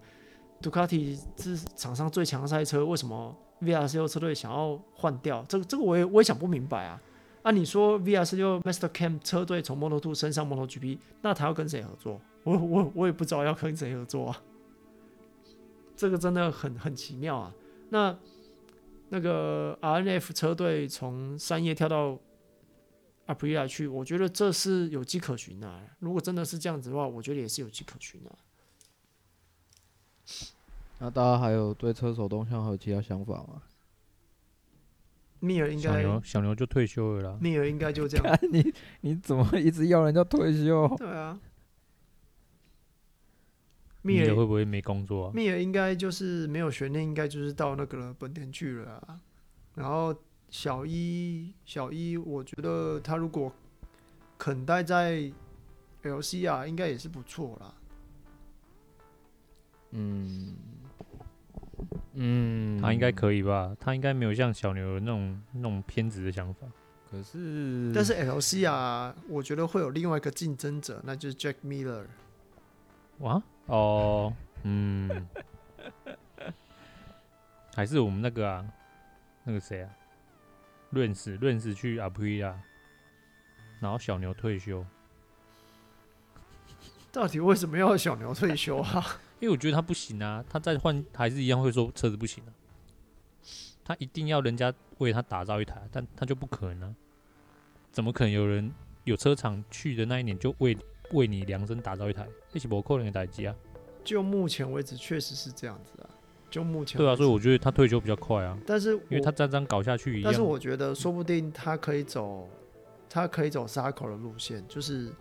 [0.61, 5.43] 杜卡迪是场上最强的赛车，为什么 VR 四六车队想要换掉？
[5.49, 7.01] 这个这个我也我也想不明白啊。
[7.43, 12.21] 按、啊、你说 VR 四六 Master Cam 车队从 Moto2 升上 MotoGP，那他要跟谁合作？
[12.43, 14.41] 我我我也不知道要跟谁合作啊。
[15.97, 17.53] 这个真的很很奇妙啊。
[17.89, 18.17] 那。
[19.09, 22.17] 那个 RNF 车队从三叶跳到
[23.27, 25.79] 阿普利亚去，我觉得这是有迹可循的、啊。
[25.99, 28.35] 如果真的是这样子的话，我觉得也是有迹可循的、啊。
[31.05, 33.61] 那大家还有对车手动向还有其他想法吗？
[35.39, 37.37] 密尔应该小牛小牛就退休了啦。
[37.39, 38.39] 密尔应该就这样。
[38.51, 40.87] 你你怎么一直要人家退休？
[40.97, 41.39] 对啊，
[44.01, 45.31] 密尔会不会没工作啊？
[45.35, 49.21] 密尔应该就是没有悬念，应该就是到那个了本田去了啊。
[49.75, 50.15] 然后
[50.49, 53.53] 小一小一，我觉得他如果
[54.39, 55.31] 肯待在
[56.01, 57.75] LC 啊，应该也是不错啦。
[59.91, 60.55] 嗯
[62.15, 63.75] 嗯，他应该可以吧？
[63.79, 66.65] 他应该没有像小牛那种那种偏执的想法。
[67.11, 72.05] 可是，但是 LC 啊，我觉得会有另外一个竞争者，那就是 Jack Miller。
[73.19, 75.27] 哇哦，嗯，
[77.75, 78.65] 还是我们那个啊，
[79.43, 79.89] 那个谁啊，
[80.89, 82.57] 润斯润斯去阿普利亚，
[83.79, 84.85] 然后小牛退休。
[87.11, 89.05] 到底为什么要小牛退休啊？
[89.39, 92.49] 因为我觉得他不行啊，他再换还是一样会说车子不行啊。
[93.83, 96.95] 他一定要人家为他打造一台，但他就不可能啊。
[97.91, 98.71] 怎么可能有人
[99.03, 100.75] 有车厂去的那一年就为
[101.11, 102.27] 为你量身打造一台？
[102.51, 103.55] 一起不可能的代志啊！
[104.03, 106.09] 就目前为止，确实是这样子啊。
[106.49, 108.57] 就目前对啊，所以我觉得他退休比较快啊。
[108.65, 112.49] 但是因为他这样搞下去一样，但是我觉得说不定他可以走，
[113.09, 115.11] 他可以走 Zarco 的路线，就是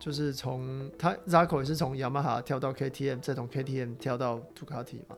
[0.00, 5.14] 就是从他 Zarco 也是从雅马哈跳到 KTM，再从 KTM 跳到杜卡迪嘛。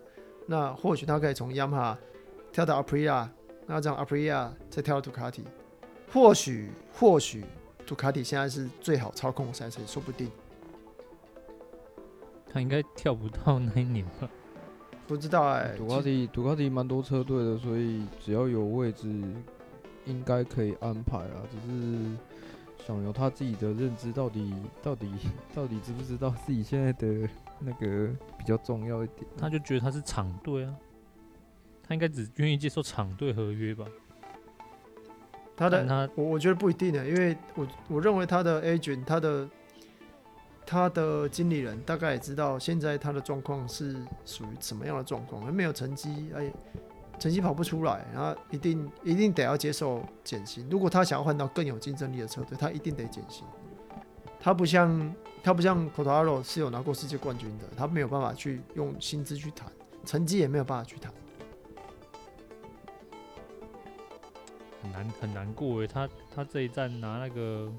[0.46, 1.98] 那或许他可以从雅马哈
[2.50, 3.28] 跳到 Aprilia，
[3.66, 5.44] 那这样 Aprilia 再跳到杜卡迪。
[6.12, 7.44] 或许或许
[7.86, 10.28] 杜卡迪现在是最好操控的赛车，说不定。
[12.52, 14.28] 他应该跳不到那一年吧？
[15.06, 15.76] 不知道哎、欸。
[15.76, 19.08] 杜卡迪杜卡迪蛮多车队的，所以只要有位置，
[20.06, 21.46] 应该可以安排啊。
[21.50, 22.16] 只是
[22.86, 25.08] 小牛他自己的认知到底到底
[25.54, 27.28] 到底知不知道自己现在的
[27.60, 29.24] 那个比较重要一点？
[29.38, 30.74] 他就觉得他是厂队啊，
[31.82, 33.84] 他应该只愿意接受厂队合约吧？
[35.56, 39.48] 他的他我我觉得不一定的，因为我我认为他的 agent 他的
[40.66, 46.52] 他的经理人大概也知道现在他的状况是属于什么样的状况，还没有成绩，哎，
[47.18, 50.66] 成绩跑不出来，然后一定一定得要接受减薪。
[50.70, 53.44] 如果他想要换到更有竞争力的车队，他一定得减薪。
[54.40, 59.70] 他不像他不像 Quartararo 是有拿过世界冠军的，他没有办法去用薪资去谈，
[60.04, 61.12] 成绩也没有办法去谈。
[64.82, 67.70] 很难很难过诶，他他这一站拿那个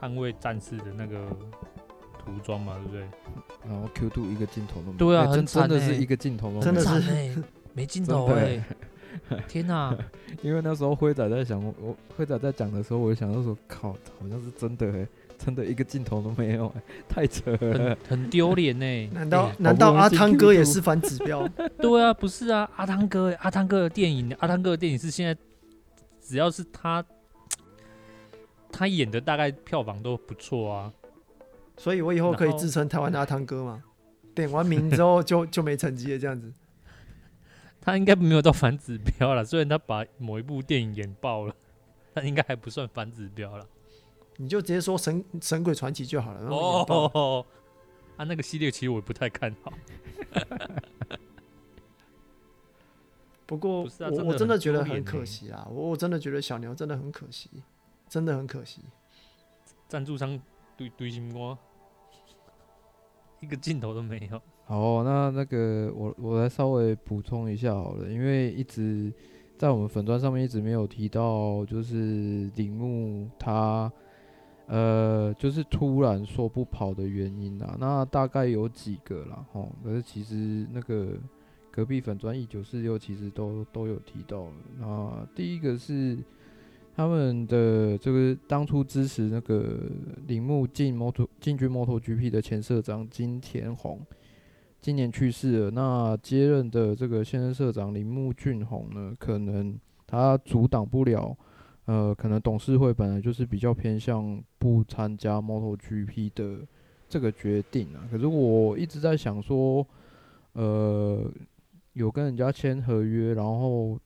[0.00, 1.28] 捍卫战士的那个
[2.18, 3.08] 涂装嘛，对不对？
[3.64, 7.36] 然后 Q two 一个镜头都没有，对啊，欸、真真的是一个镜头都没有，真的是诶，
[7.74, 8.64] 没镜头哎，
[9.46, 9.94] 天哪！
[10.42, 15.06] 因为那时候辉仔在想，我辉仔在讲的时候，我就想到说，靠，好像是真的哎，
[15.36, 19.08] 真的一个镜头都没有诶，太扯了，很很丢脸哎。
[19.12, 21.46] 难道难道阿汤哥也是反指标？
[21.78, 25.36] 对啊，不是啊，阿汤哥，阿汤哥的电影，阿汤哥的电影是现在。
[26.26, 27.04] 只要是他，
[28.72, 30.90] 他演的大概票房都不错啊，
[31.76, 33.82] 所以我以后可以自称台湾的阿汤哥嘛？
[34.34, 36.50] 点完名之后就就没成绩了，这样子。
[37.84, 41.54] 他应该没有到反指标了，虽然他把某一部电影演爆了，
[42.14, 43.66] 但应该还不算反指标了。
[44.36, 46.48] 你就直接说神《神鬼传奇》就好了。
[46.48, 47.44] 哦，
[48.16, 49.72] 啊，那个系列其实我不太看好。
[53.46, 55.68] 不过我我真的觉得很可惜啊！
[55.70, 57.50] 我我真的觉得小牛真的很可惜，
[58.08, 58.80] 真的很可惜。
[59.86, 60.40] 赞助商
[60.76, 61.56] 对对什么？
[63.44, 64.40] 一个镜头都没有。
[64.66, 69.12] 好，那那个我我来稍微补充一下好了，因为一直
[69.56, 73.92] 在我们粉砖上面一直没有提到，就是铃木他
[74.66, 81.10] 呃就是突然说不跑的原因啊，那大概有几个啦，哦，可是其实那个。
[81.76, 84.52] 隔壁粉砖一九四六其实都都有提到了。
[84.78, 86.16] 那第一个是
[86.94, 89.80] 他们的这个当初支持那个
[90.26, 94.00] 铃木进摩托进军摩托 GP 的前社长金田宏，
[94.80, 95.70] 今年去世了。
[95.70, 99.76] 那接任的这个现任社长铃木俊宏呢，可能
[100.06, 101.36] 他阻挡不了，
[101.86, 106.60] 呃，可能董事会本来就是比较偏向不参加摩托 GP 的
[107.08, 108.06] 这个决定啊。
[108.10, 109.86] 可是我一直在想说，
[110.52, 111.30] 呃。
[111.94, 113.96] 有跟人家签合约，然后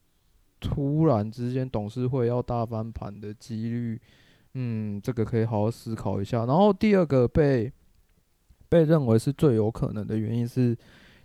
[0.61, 4.01] 突然之间董事会要大翻盘的几率，
[4.55, 6.45] 嗯，这个可以好好思考一下。
[6.47, 7.73] 然后第二个被
[8.69, 10.77] 被认为是最有可能的原因是，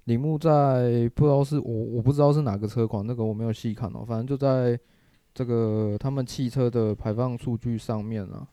[0.05, 4.79] 铃木在不知道是我我不知道是哪个车款，那个我没有细看哦，反正就在
[5.33, 8.47] 这个他们汽车的排放数据上面啊。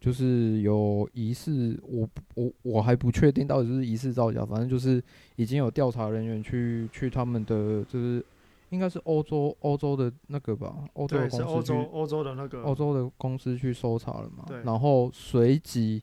[0.00, 5.02] 就是有疑似，我我我还不确定到底是疑似造假，反正就是
[5.34, 8.24] 已经有调查人员去去他们的就是
[8.70, 16.02] 应该是欧洲欧洲的那个吧，欧洲的公司欧洲欧洲的那个欧洲的公司去搜查了嘛，对然后随即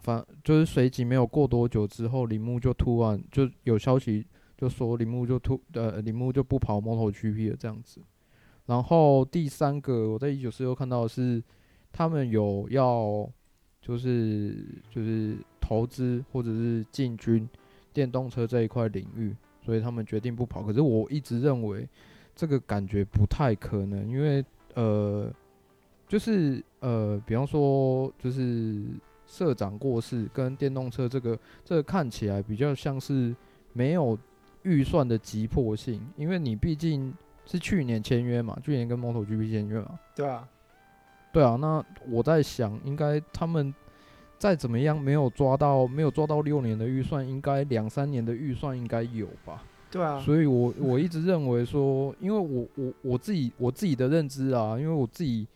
[0.00, 8.00] 反就是随即没有过多久之后，铃木就突然就有消息就说铃木就突呃铃木就不跑 MotoGP 了这样子，
[8.66, 11.42] 然后第三个我在一九四六看到的是
[11.90, 13.28] 他们有要
[13.80, 17.48] 就是就是投资或者是进军
[17.92, 19.34] 电动车这一块领域。
[19.64, 21.88] 所以他们决定不跑，可是我一直认为
[22.34, 24.44] 这个感觉不太可能，因为
[24.74, 25.32] 呃，
[26.08, 28.82] 就是呃，比方说就是
[29.26, 33.34] 社长过世跟电动车这个这个看起来比较像是
[33.72, 34.18] 没有
[34.62, 37.14] 预算的急迫性，因为你毕竟
[37.46, 40.48] 是去年签约嘛，去年跟 MotoGP 签约嘛，对啊，
[41.32, 43.72] 对啊，那我在想，应该他们。
[44.42, 49.62] 再怎么样，没有抓到，没有抓到六年的预算，应该两三年的预算应该有吧？
[49.88, 50.18] 对啊。
[50.18, 55.46] 所以我我一直认为说，因为我我我自己我自己的认知啊，因为我自己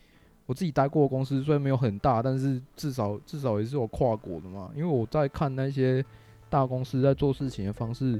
[0.45, 4.71] 我自己待过的公司虽然没有很大，但是至少至少也是有跨国的嘛。
[4.73, 6.01] 因为我在看那些
[6.49, 8.17] 大公司在做事情的方式，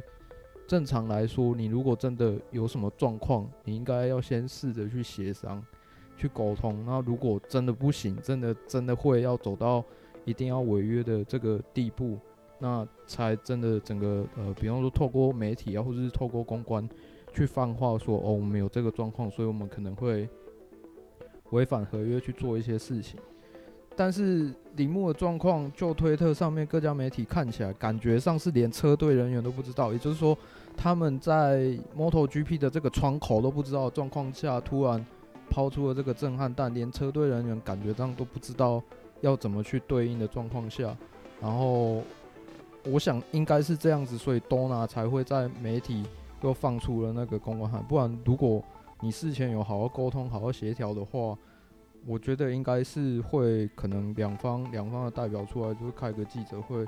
[0.68, 5.64] 正常来说，你如果真的有什么状况，你应该要先试着去协商、
[6.18, 6.84] 去沟通。
[6.86, 9.82] 那如果真的不行，真的真的会要走到。
[10.28, 12.20] 一定要违约的这个地步，
[12.60, 16.88] 那才真的整个呃，比方说透过媒体啊，或者是透过公关
[17.34, 20.28] 去放话说哦，我们有这个状况，所以我们可能会
[21.52, 23.18] 违反合约去做一些事情。
[23.96, 30.38] 但是铃木的状况，就推特上面各家媒体看起来，感觉上是连车队人员都不知道，也就是说
[30.76, 35.04] 他们在 MotoGP 的这个窗口都不知道状况下，突然
[35.50, 38.84] 抛出了这个震撼弹，连车队人员感觉上都不知道。
[39.22, 40.96] 要怎么去对应的状况下，
[41.42, 42.02] 然后
[42.86, 46.04] 我想应该是这样子，所以多纳才会在媒体
[46.42, 47.84] 又放出了那个公关函。
[47.84, 48.64] 不然，如果
[49.02, 51.38] 你事前有好好沟通、好好协调的话，
[52.06, 56.86] 我觉得应该是会可能两方两方的代表出来，就是开个记者会。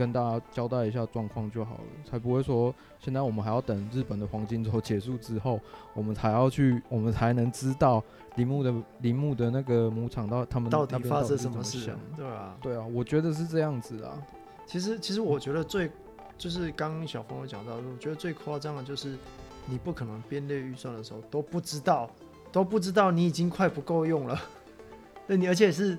[0.00, 5.60] 跟大家交代一下状况就好了，才不会说现在我们还要等日本的黄金周结束之后，
[5.92, 8.02] 我们才要去，我们才能知道
[8.36, 14.16] 铃木的铃木的那个牧场到他们到底发生什么事情，对啊，对啊，我觉得是这样子啊。
[14.64, 15.90] 其实，其实我觉得最
[16.38, 19.18] 就是刚刚小峰有讲到，我觉得最夸张的就是
[19.66, 22.08] 你不可能编列预算的时候都不知道，
[22.50, 24.40] 都不知道你已经快不够用了。
[25.28, 25.98] 那你而且是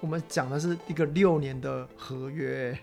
[0.00, 2.76] 我们讲的是一个六年的合约。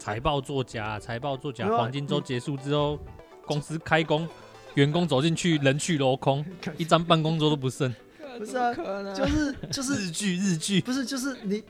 [0.00, 1.68] 财报作假，财报作假。
[1.68, 2.98] 黄金周结束之后，
[3.44, 4.26] 公司开工，
[4.74, 6.42] 员工走进去，人去楼空，
[6.78, 7.94] 一张办公桌都不剩。
[8.38, 8.72] 不是啊，
[9.14, 11.62] 就是就是日剧日剧，不是就是你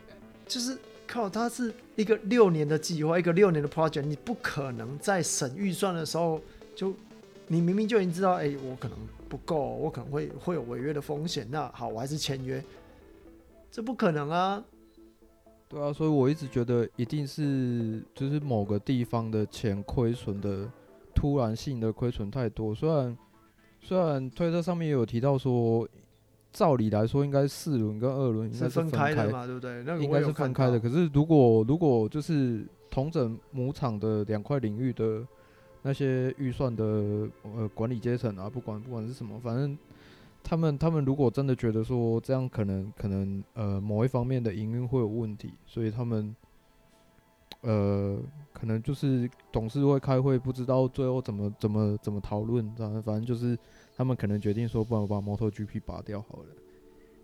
[0.46, 6.40] 就是靠，它是一个六年的计划，一个六年的 project，你不可能在审预算的时候
[6.76, 6.94] 就
[7.48, 8.96] 你明明就已经知道，哎、欸，我可能
[9.28, 11.44] 不够，我可能会会有违约的风险。
[11.50, 12.62] 那好，我还是签约，
[13.72, 14.62] 这不可能啊。
[15.70, 20.68] 对啊，所以我一直觉得一定是就是某个地方的钱亏损的
[21.14, 22.74] 突然性的亏损太多。
[22.74, 23.16] 虽然
[23.80, 25.88] 虽然推特上面也有提到说，
[26.52, 29.84] 照理来说应该四轮跟二轮应该是分开的嘛，对不对？
[29.84, 30.80] 那个、应该是分开的。
[30.80, 35.24] 可是如果如果就是同整母厂的两块领域的
[35.82, 36.84] 那些预算的
[37.44, 39.78] 呃管理阶层啊，不管不管是什么，反正。
[40.42, 46.34] 他们他们如果真的觉得说这样可能可能呃某一方面的营运会有问题，所以他们
[47.60, 48.18] 呃
[48.52, 53.56] 可能就是董事会开会不知道最后怎么怎么怎么讨论，反正反正就是
[53.96, 56.46] 他们可能决定说，不然我把 MotoGP 拔掉好了。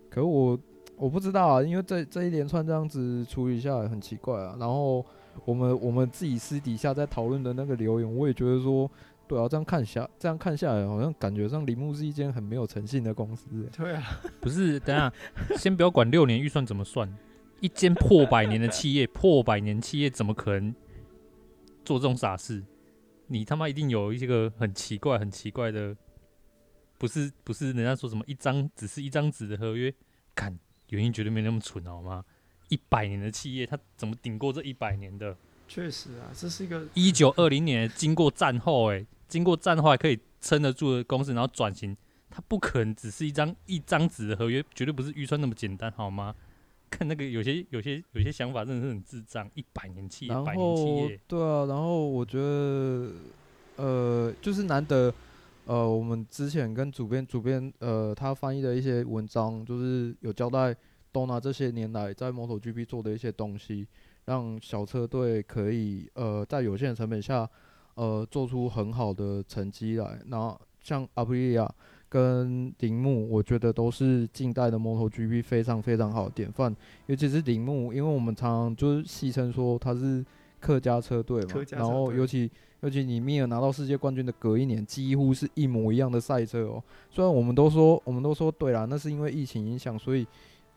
[0.09, 0.57] 可我
[0.95, 4.55] 我不知道啊，因为这这一连串这样子处理下来很奇怪啊。
[4.59, 5.05] 然后
[5.43, 8.89] 我们我们自己私底下在讨论的那个留言，我也觉得说。
[9.27, 13.69] 对啊，这样看下，这样看下来，好像感觉上铃木是一间很没有诚信的公司。
[13.75, 15.11] 对啊， 不是，等下，
[15.57, 17.13] 先不要管六年预算怎么算，
[17.59, 20.73] 一间破百年的企业，破百年企业怎么可能
[21.83, 22.63] 做这种傻事？
[23.27, 25.93] 你他妈一定有一些个很奇怪、很奇怪的，
[26.97, 27.73] 不是不是？
[27.73, 29.93] 人家说什么一张只是一张纸的合约，
[30.33, 30.57] 看
[30.89, 32.23] 原因绝对没那么蠢好吗？
[32.69, 35.35] 一百年的企业，他怎么顶过这一百年的？
[35.67, 39.05] 确实啊，这是一个一九二零年经过战后，哎。
[39.27, 41.93] 经过战后还可以撑得住的公司，然后转型，
[42.29, 46.33] 它不可能只是一张一张纸的合约，绝对不是预算那么简单，好吗？
[46.89, 53.11] 看那个有些有些有些想法真的是很智障，一百年企业，百年企业，对啊，然后我觉得，
[53.75, 55.13] 呃，就是难得，
[55.65, 60.73] 呃，我们之前跟主编主编呃他翻译的一些文章，就是有交代
[61.11, 63.85] Dorna 这些年来在 MotoGP 做的一些东西，
[64.27, 67.49] 让小车队可以呃在有限的成本下。
[67.97, 70.19] 呃做出很好的成绩来。
[70.27, 71.67] 那像阿普利亚
[72.07, 76.75] 跟铃木，我觉得都是近代的 MotoGP 非常非常好的典范。
[77.07, 80.23] 尤其是铃木，因为我们常常就是戏称说他是
[80.59, 82.51] 客家车队嘛，然后尤其
[82.81, 86.83] 尤其你米尔拿到世界冠军的隔一年，几乎是一模一样的赛车哦。
[87.09, 90.23] 虽然我们都说我们都说对啦，那是因为疫情影响，所以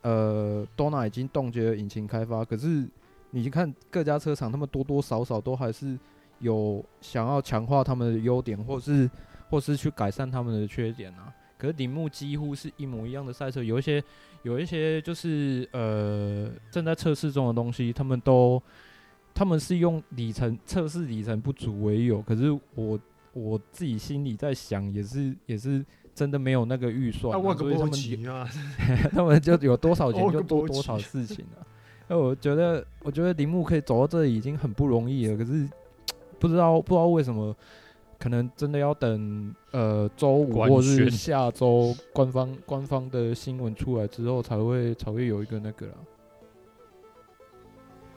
[0.00, 2.88] 呃，Dorna 已经冻结了引擎开发，可是。
[3.30, 5.98] 你看各家车厂，他们多多少少都还是
[6.40, 9.08] 有想要强化他们的优点，或是
[9.48, 11.32] 或是去改善他们的缺点啊。
[11.58, 14.02] 可是铃木几乎是一模一样的赛车，有一些
[14.42, 18.60] 有一些就是呃正在测试中的东西，他们都
[19.34, 22.22] 他们是用里程测试里程不足为由。
[22.22, 22.98] 可是我
[23.34, 27.90] 我自己心里在想，也是也是真的没有那个预算，啊，所以他们
[29.12, 31.60] 他们就有多少钱就做多少事情啊。
[32.10, 35.36] 那我觉得，我觉得铃木可以走到这里已经很不容易了。
[35.36, 35.64] 可是
[36.40, 37.54] 不知道不知道为什么，
[38.18, 45.94] 可能真的要等呃周五或是下周官方官方的新闻出来之后，才会才会有一个那个了。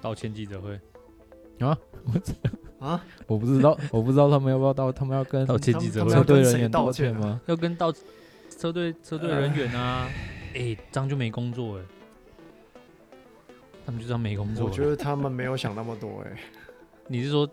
[0.02, 0.74] 道歉记者会
[1.60, 1.78] 啊？
[2.80, 3.06] 我啊？
[3.28, 7.40] 我不知道，我不知道他们要不要道，他们要跟道歉记者会车队人员道歉吗？
[7.46, 7.94] 要跟道
[8.50, 10.10] 车队车队人员啊？
[10.56, 11.84] 哎、欸，这样就没工作哎。
[13.86, 14.66] 他们就这样没工作。
[14.66, 16.38] 我觉得他们没有想那么多哎、欸。
[17.08, 17.48] 你是说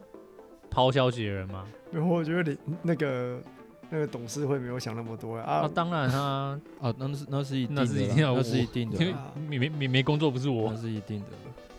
[0.71, 1.67] 抛消息的人吗？
[1.91, 3.43] 没有，我觉得你那个
[3.91, 5.53] 那个董事会没有想那么多、欸、啊。
[5.63, 9.15] 啊，当然啊，啊，那是那是一定的，那是一定的，那是一定的，因为
[9.49, 11.27] 没没没没工作不是我，那是一定的。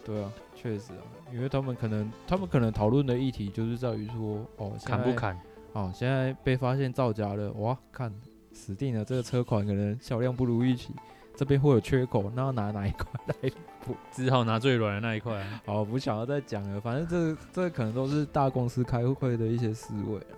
[0.03, 5.39] 对啊，确实啊，因为他们可能他们可能讨论的议题就是在于说，哦，砍不砍？
[5.73, 8.11] 哦，现在被发现造假了，哇，看
[8.51, 10.93] 死定了，这个车款可能销量不如预期。
[11.41, 13.49] 这边会有缺口，那要拿哪一块来
[13.83, 13.95] 补？
[14.11, 15.43] 只好拿最软的那一块。
[15.65, 16.79] 好， 不想要再讲了。
[16.79, 20.37] 反正这、这、可能都是大公司开会的一些思维啊，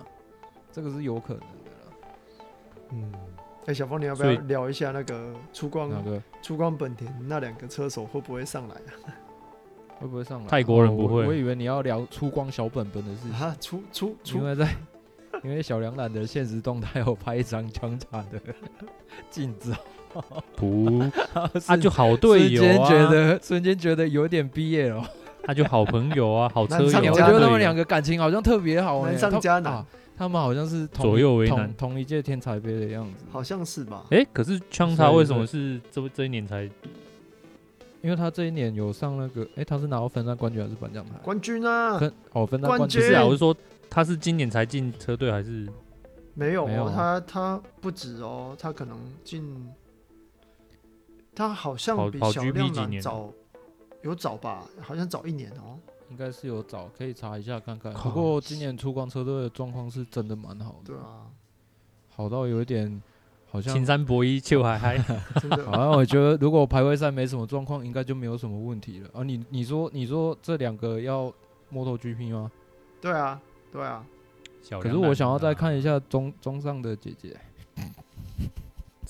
[0.72, 2.08] 这个是有可能的啦。
[2.92, 3.12] 嗯，
[3.64, 5.90] 哎、欸，小峰，你要不要聊一下那个出光？
[5.90, 6.24] 哪个？
[6.42, 9.12] 出光本田那两个车手会不会上来啊？
[10.00, 10.48] 会不会上来？
[10.48, 11.24] 泰国人不会。
[11.24, 13.34] 我，我以为你要聊出光小本本的事情。
[13.34, 14.74] 啊，出出出，因为在
[15.44, 18.42] 因为小梁懒的现实动态有拍一张枪叉的
[19.30, 19.76] 镜子。
[20.56, 21.04] 不，
[21.66, 22.66] 他就好队友啊！
[22.66, 25.04] 瞬间觉得，瞬间觉得有点毕业了。
[25.46, 26.86] 他 就好朋友啊，好车友。
[26.86, 29.06] 我觉得他们两个感情好像特别好。
[29.06, 29.86] 难上加难，
[30.18, 34.06] 他们好像是左右为难，同一届天才杯的样子，好像是吧？
[34.12, 36.70] 哎，可是枪叉为什么是这这一年才？
[38.02, 41.98] 因为他这一年有上那个，哎，他是拿到分站冠军还是颁奖台冠军啊？
[41.98, 43.56] 分哦，分站冠军是啊，我是说
[43.90, 45.68] 他是今年才进车队还是？
[46.36, 49.44] 没有，他他不止哦，他可能进。
[51.36, 53.32] 他好像比小亮蓝早，
[54.02, 54.64] 有早吧？
[54.82, 55.80] 好像早一年哦，
[56.10, 57.92] 应该是有早，可以查一下看看。
[57.94, 61.28] 不过今年出光车队的状况是真的蛮好的，对啊，
[62.10, 63.02] 好到有一点
[63.50, 64.98] 好像青山博一就还还，
[65.40, 65.66] 真的。
[65.66, 69.10] 好像我觉得如果排位赛没什么状况，应该就没有什么问题了。
[69.14, 71.34] 啊，你你说你说这两个要
[71.72, 72.52] MotoGP 吗？
[73.02, 74.06] 对啊，对啊。
[74.82, 77.38] 可是我想要再看一下中中上的姐姐。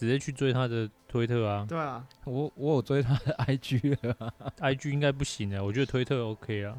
[0.04, 1.66] 直接去追他的推特啊！
[1.68, 6.76] 对啊，我我有追他的 IG 了，IG 应该不行啊，我觉得推特 OK 啊。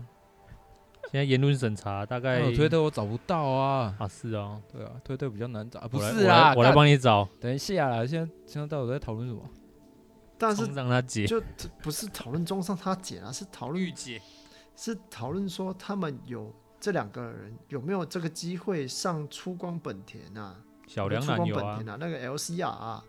[1.05, 3.97] 现在言论审查大概推特我找不到啊。
[3.99, 5.81] 啊，是啊，对啊，推特比较难找。
[5.89, 7.27] 不是啊，我来帮你找。
[7.41, 9.41] 等一下啦，现在现在到底在讨论什么？
[10.37, 11.43] 但是让他解，就
[11.81, 14.20] 不是讨论中上他解啊，是讨论御姐，
[14.77, 20.55] 是讨论说他们有这两个人有没有这个机会上出光本田啊？
[20.87, 23.03] 小梁男有啊，那个 LCR 啊，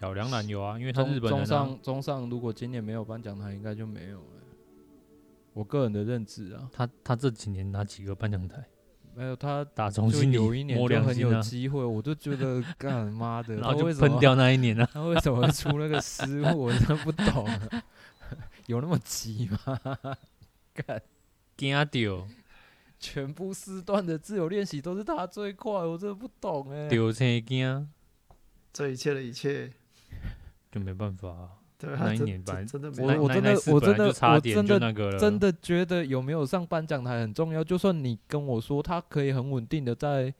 [0.00, 4.26] 小梁男有啊，因为他日本中上中上，如果今年没有颁奖台，应该就没有了。
[5.52, 8.64] 我个人的认知啊，他他这几年拿几个颁奖台？
[9.14, 16.66] 没有，他打从心里有一年就很有机会，啊、我就觉得 干妈的，然后就喷掉那一年啊， 他为什么会出那个失误？
[16.66, 17.48] 我真的不懂，
[18.66, 19.98] 有那么急吗？
[20.72, 21.02] 干
[21.56, 22.24] 惊掉。
[23.00, 26.88] 全部四段的自由练习都是他最快，我真的不懂哎。
[26.88, 27.88] 丢车惊，
[28.72, 29.72] 这一切的一切
[30.70, 31.48] 就没办法、啊。
[31.78, 37.62] 对，那一年半真的，我我真的我真的我真的那个真的觉得有没有上颁奖台很重要。
[37.62, 40.34] 就算你跟我说他可以很稳定的在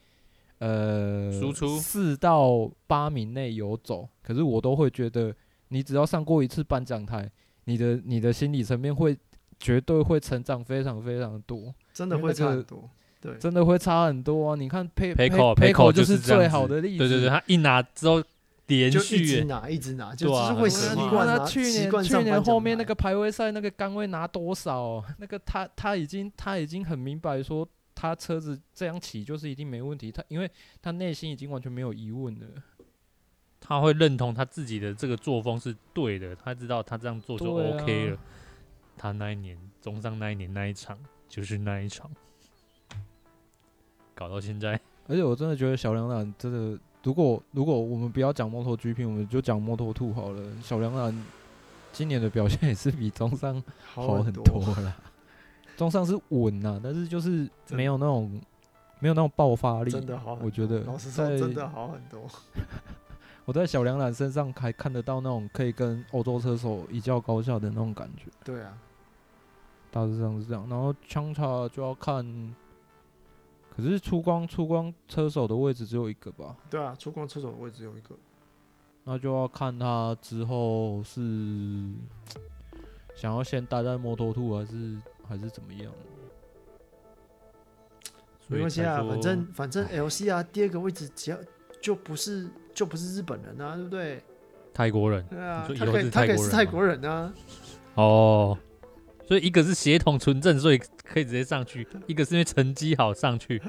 [0.59, 5.33] 呃输出四到八名内游走，可是我都会觉得
[5.69, 7.31] 你只要上过一次颁奖台，
[7.67, 9.17] 你的你的心理层面会
[9.61, 11.73] 绝对会成长非常非常多。
[11.95, 14.57] 真的会差很多，对，真的会差很多啊！
[14.57, 18.21] 你看佩佩佩口就是最好的例子，对对对，他一拿之后
[18.69, 21.27] 连续一直拿，一直拿，就是会习惯。
[21.27, 25.03] 他去年去年后面那个排位赛那个杆位拿多少？
[25.19, 30.13] 那个他他已经他已经很明白说他车子这样骑就是一定没问题。
[30.13, 30.51] 他因为
[30.81, 32.47] 他内心已经完全没有疑问了，
[33.59, 38.17] 他会认同他自己的这个作风是对的，他知道他这样做就 OK 了。
[38.17, 38.21] 啊、
[38.99, 42.11] 他那一年中上那一年那一场就是那一场，
[44.15, 44.79] 搞到现在。
[45.07, 50.43] 而且我真的觉得小梁蓝真的，如果如果我们不要讲 MotoGP，我们就讲 Moto2 好了。
[50.63, 51.25] 小梁蓝
[51.93, 53.63] 今年的表现也是比中上
[53.95, 54.45] 好很多
[54.77, 54.97] 了。
[55.77, 58.41] 中上是稳呐，但是就是没有那种
[58.99, 62.29] 没有那种爆发力，真的好，我觉得老实说真的好很多。
[63.47, 68.25] 我在小梁蓝身上还看得到那种可以跟欧洲车手一较高下的那种感觉。
[68.45, 68.77] 对啊，
[69.91, 70.67] 大致上是这样。
[70.69, 72.27] 然后枪叉就要看，
[73.79, 76.55] 可是出光出光车手的位置只有一个吧？
[76.69, 78.15] 对啊，出光车手的位置只有一个，
[79.05, 81.21] 那就要看他之后是
[83.15, 84.99] 想要先待在摩托兔还是。
[85.29, 85.93] 还是怎么样？
[88.47, 91.37] 没关系啊，反正反正 LC 啊，第二个位置只要
[91.83, 94.23] 就不是就不是日本人啊，对不对？
[94.73, 97.31] 泰国人，对啊，他可以他可以是泰国人啊。
[97.97, 98.57] 哦，
[99.29, 103.61] 所以一个是协同纯正，所以可以直接上去；一个是因为成绩好上去。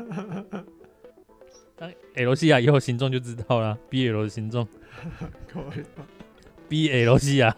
[1.75, 4.65] 当 LC 啊，以后形状就知道了，BL 的形状。
[6.69, 7.57] BLC 啊。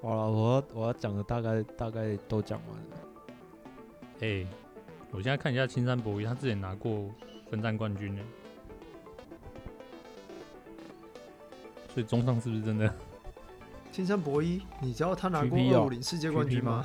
[0.00, 2.96] 好了，我我要讲的大概大概都讲完了。
[4.20, 4.46] 哎、欸，
[5.10, 7.12] 我现在看一下青山博一，他之前拿过
[7.50, 8.22] 分站冠军呢，
[11.92, 12.94] 所以中上是不是真的？
[13.96, 16.84] 青山博一，你知道他拿过二五零世界冠军吗？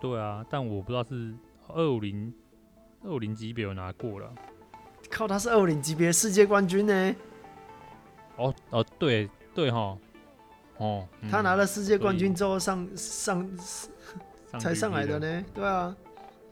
[0.00, 1.34] 对啊，但我不知道是
[1.66, 2.32] 二五零
[3.02, 4.32] 二五零级别有拿过了。
[5.10, 7.16] 靠，他是二五零级别世界冠军呢。
[8.36, 9.98] 哦哦，对对哈。
[10.76, 13.58] 哦，嗯、他拿了世界冠军之后上上，
[14.52, 15.96] 上才上来的呢，对啊，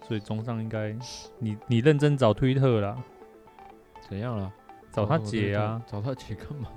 [0.08, 0.96] 所以中上应该
[1.38, 3.00] 你你认真找推特啦，
[4.08, 4.52] 怎样了？
[4.92, 5.82] 找他姐啊？
[5.90, 6.68] 找他姐干嘛？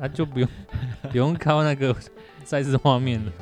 [0.00, 0.48] 啊，就不用
[1.10, 1.96] 不用靠那个
[2.44, 3.32] 赛事画面了，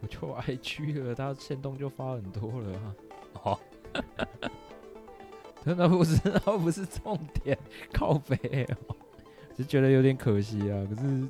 [0.00, 2.94] 我就爱去了，他限动就发很多了啊。
[3.42, 3.58] 哦，
[5.64, 7.56] 真的不是，那不是重点，
[7.92, 8.96] 靠北哦，
[9.54, 11.28] 只是觉得有点可惜啊，可是。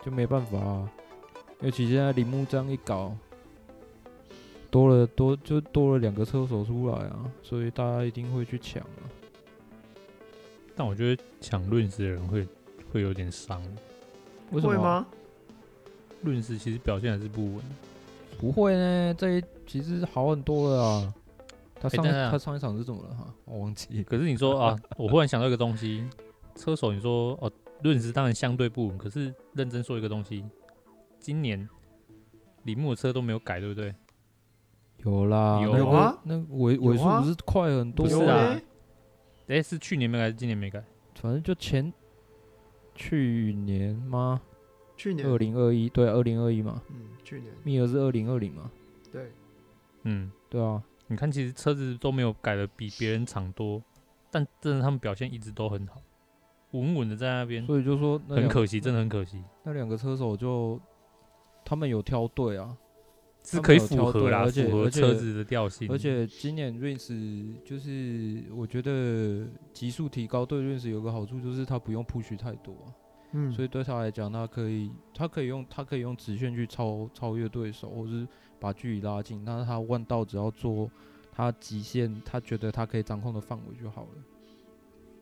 [0.00, 0.88] 就没办法啊，
[1.60, 3.12] 尤其现在铃木这样一搞，
[4.70, 9.07] 多了多就多了两个车手出来啊，所以大家一定会去抢啊。
[10.78, 12.46] 但我觉得抢论时的人会
[12.92, 13.60] 会有点伤，
[14.52, 14.72] 为什么？
[14.72, 15.06] 会吗？
[16.22, 17.64] 润时其实表现还是不稳。
[18.38, 21.14] 不会呢，这一其实好很多了啊。
[21.80, 23.34] 他上、欸、他上一场是怎么了哈？
[23.44, 24.02] 我忘记。
[24.04, 26.08] 可是你说 啊，我忽然想到一个东西，
[26.54, 27.50] 车手你说哦。
[27.82, 30.44] 论时当然相对不稳，可是认真说一个东西，
[31.20, 31.68] 今年
[32.64, 33.94] 铃木的车都没有改，对不对？
[35.04, 38.08] 有啦，有啊，那尾尾数不是快很多？
[38.08, 38.60] 是啊，
[39.48, 40.82] 哎，是去年没改，还是今年没改？
[41.14, 41.92] 反正就前
[42.94, 44.40] 去年吗？
[44.96, 46.82] 去年二零二一，对，二零二一嘛。
[46.90, 47.52] 嗯，去年。
[47.64, 48.70] 密尔是二零二零嘛？
[49.10, 49.32] 对，
[50.02, 50.82] 嗯，对啊。
[51.06, 53.82] 你看，其实车子都没有改的比别人长多，
[54.30, 56.02] 但真的他们表现一直都很好。
[56.72, 59.42] 稳稳的在那边，所以就说很可惜，真的很可惜。
[59.62, 60.78] 那两个车手就
[61.64, 62.76] 他们有挑对啊，
[63.50, 65.90] 是可以符合啦，而且符合车子的调性。
[65.90, 72.74] 而且今年 Rins 就是我觉得极速提高对 Rins 有个好处，就是他不用 push 太多，
[73.32, 78.28] 嗯，所以对他来讲，他可以他可以用他可以用直线去超超越对手，或是
[78.60, 79.42] 把距离拉近。
[79.46, 80.90] 但是他弯道只要做
[81.32, 84.08] 他极限，他觉得他可以掌控的范围就好了。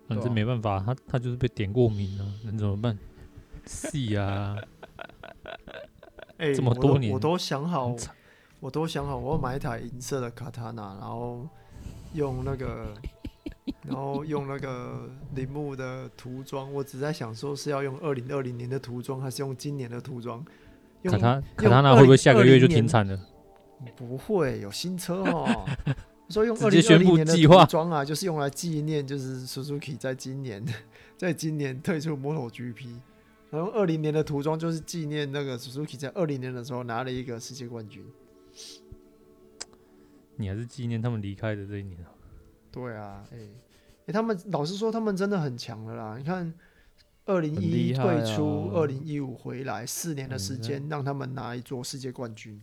[0.08, 2.98] 反正没办法，他他就是被点过名了，能怎么办？
[3.66, 4.56] 是啊，
[6.38, 7.96] 哎，这么多年我都想好，
[8.60, 11.46] 我都想好，我要买一台银色的卡塔纳，然后
[12.14, 12.94] 用那个，
[13.86, 16.72] 然后用那个铃木的涂装。
[16.72, 20.44] 我只在想说是要用二零二零年的涂装，还是用今年的涂装？
[21.04, 23.20] 卡塔卡塔纳会不会下个月就停产了？
[23.94, 25.64] 不会，有新车哦。
[26.28, 30.64] 说用二零二零年的涂装啊，就是用来纪念，就是 Suzuki 在今年，
[31.16, 32.98] 在今年退出 MotoGP，
[33.50, 38.04] 然后二零年的涂装就是纪念那个 Suzuki 在二零年的时候拿了一个世界冠军。
[40.36, 42.12] 你还是纪念他们离开的这一年啊？
[42.70, 43.48] 对啊，哎、欸，哎、
[44.06, 46.18] 欸，他们老实说，他们真的很强了啦。
[46.18, 46.52] 你看，
[47.24, 52.62] 二零一一退出，二零一五回来，四年的时间让他们拿一座世界冠军。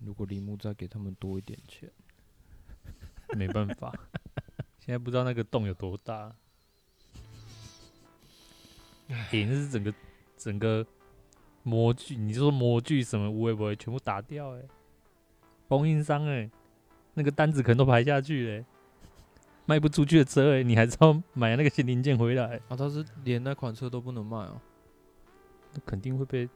[0.00, 1.90] 如果铃木再给他们多一点钱，
[3.36, 3.94] 没办法，
[4.78, 6.34] 现在不知道那个洞有多大。
[9.08, 9.94] 哎、欸，那是整个
[10.36, 10.84] 整个
[11.62, 14.68] 模具，你说模具什么会不会全部打掉、欸？
[15.66, 16.50] 哎，供应商哎、欸，
[17.14, 18.64] 那个单子可能都排下去嘞、欸，
[19.64, 22.76] 卖不出去的车哎、欸，你还是要买那个新零件回来啊？
[22.76, 24.52] 他是连那款车都不能卖啊？
[25.74, 26.48] 那肯定会被。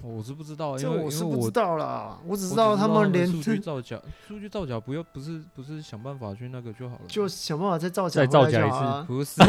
[0.00, 2.20] 我是不知道，因为我是不知道啦。
[2.24, 9.40] 我只知道他们连数据造假，数据造假不要不是不是想办法去那个就好了，就想办法再造假再造假一次，不是，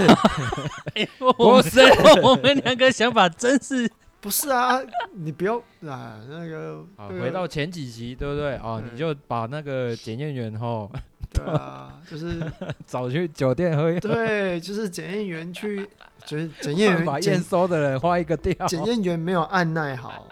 [1.37, 1.79] 不是，
[2.23, 3.87] 我们两个想法真是
[4.21, 4.79] 不是啊！
[5.13, 5.57] 你不要
[5.87, 8.81] 啊，那个回到前几集对不对啊？
[8.91, 10.91] 你就把那个检验员吼，
[11.33, 12.41] 对啊，就是
[12.85, 15.87] 找去酒店喝，对，就是检验员去。
[16.25, 20.27] 就是 检验员把验收的人画一个掉，检验员没有按耐好。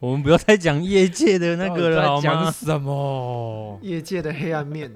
[0.00, 2.22] 我们不要再讲业界的那个了，好吗？
[2.22, 3.78] 讲什么？
[3.80, 4.94] 业界的黑暗面。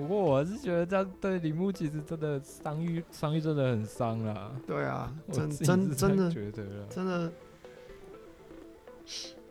[0.00, 4.50] 不过我是觉得这样对铃木其实真的伤愈，伤愈真的很伤啦。
[4.66, 7.30] 对啊， 真真真的觉得真的。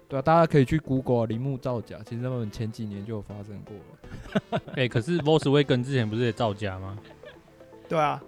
[0.07, 4.61] 对啊，大家可以去 Google 铃木造假，其实他们前几年就有发生过了。
[4.73, 6.97] 哎、 欸，可是 Volkswagen 之前不是也造假吗？
[7.87, 8.19] 对啊，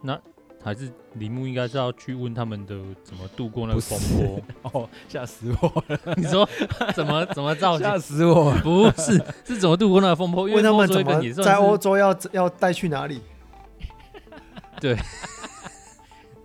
[0.00, 0.20] 那
[0.64, 4.40] 还是铃木应该是要去问他们的怎么度过那个风波。
[4.70, 6.14] 哦，吓死我了！
[6.16, 6.48] 你说
[6.94, 7.90] 怎么怎么造假？
[7.90, 8.60] 吓死我了！
[8.62, 10.48] 不是，是怎么度过那个风波？
[10.48, 13.20] 因 为问他们怎么在欧洲要要带去哪里？
[14.80, 14.96] 对，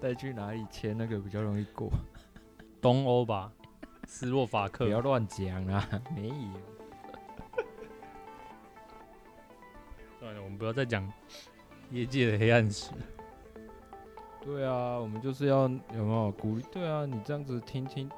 [0.02, 1.92] 带去哪里签那个比较容易过？
[2.82, 3.52] 东欧吧。
[4.10, 5.86] 斯洛伐克，不要乱讲啊！
[6.16, 6.34] 没有。
[10.18, 11.06] 算了，我们不要再讲
[11.92, 12.92] 业界的黑暗史。
[14.48, 16.64] 对啊，我们就是要有没有鼓励？
[16.72, 18.10] 对啊，你这样子听听，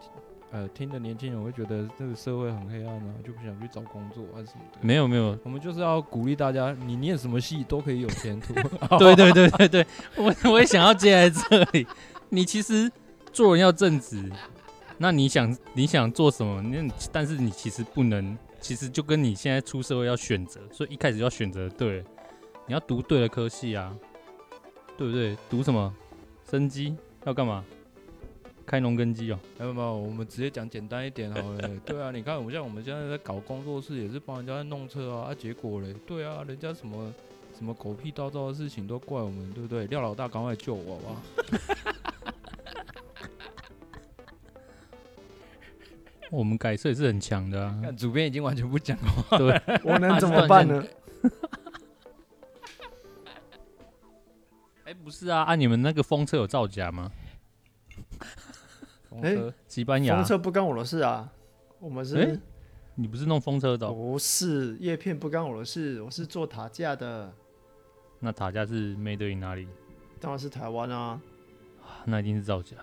[0.51, 4.77] 呃，听的年轻人会觉得这个社会很黑暗啊，就不想去找工作还是什么的。
[4.81, 8.53] 没有没有，我们就是要鼓励大家，你念什么系都可以有前途。
[8.99, 11.87] 对对对对对，我我也想要接在这里。
[12.29, 12.91] 你其实
[13.33, 14.31] 做人要正直。
[14.99, 16.61] 那你想你想做什么？
[16.61, 22.03] 那但是你其实不能，其实就跟你现在出社会要选择，所以一开始就要选择对，
[22.67, 23.95] 你要读对的科系啊，
[24.95, 25.35] 对不对？
[25.49, 25.91] 读什么？
[26.49, 26.95] 生机
[27.25, 27.63] 要干嘛？
[28.65, 29.39] 开农耕机哦？
[29.57, 31.69] 没有没有，我们直接讲简单一点好了。
[31.85, 37.13] 对啊，你看我们像我们现在在搞工作室，也是帮人家在弄车啊，啊结果嘞，对啊，人家什么
[37.57, 39.85] 什么狗屁倒灶的事情都怪我们，对不对？
[39.87, 41.21] 廖老大赶快救我好不好？
[46.31, 47.81] 我们改色也是很强的啊！
[47.97, 50.83] 主编已经完全不讲话，对， 我能怎么办呢？
[55.09, 57.11] 不是啊，啊，你们那个风车有造假吗？
[59.09, 61.27] 风车，西班牙风车不干我的事啊！
[61.79, 62.39] 我们是，
[62.93, 63.89] 你不是弄风车的？
[63.91, 67.33] 不是，叶片不干我的事，我是做塔架的。
[68.19, 69.67] 那塔架是 made in 哪里？
[70.19, 71.19] 当然是台湾啊！
[72.05, 72.77] 那一定是造假。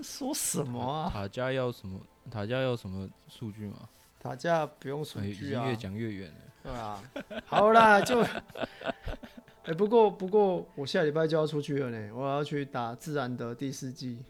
[0.00, 1.10] 说什么啊？
[1.12, 2.00] 塔架要什么？
[2.30, 3.86] 塔架要什么数据吗？
[4.18, 5.68] 塔架不用数据啊。
[5.68, 6.36] 越讲越远了。
[6.62, 7.02] 对啊。
[7.44, 8.24] 好啦，就。
[9.66, 12.12] 哎、欸，不过不过，我下礼拜就要出去了呢。
[12.14, 14.24] 我要去打自然的第四季。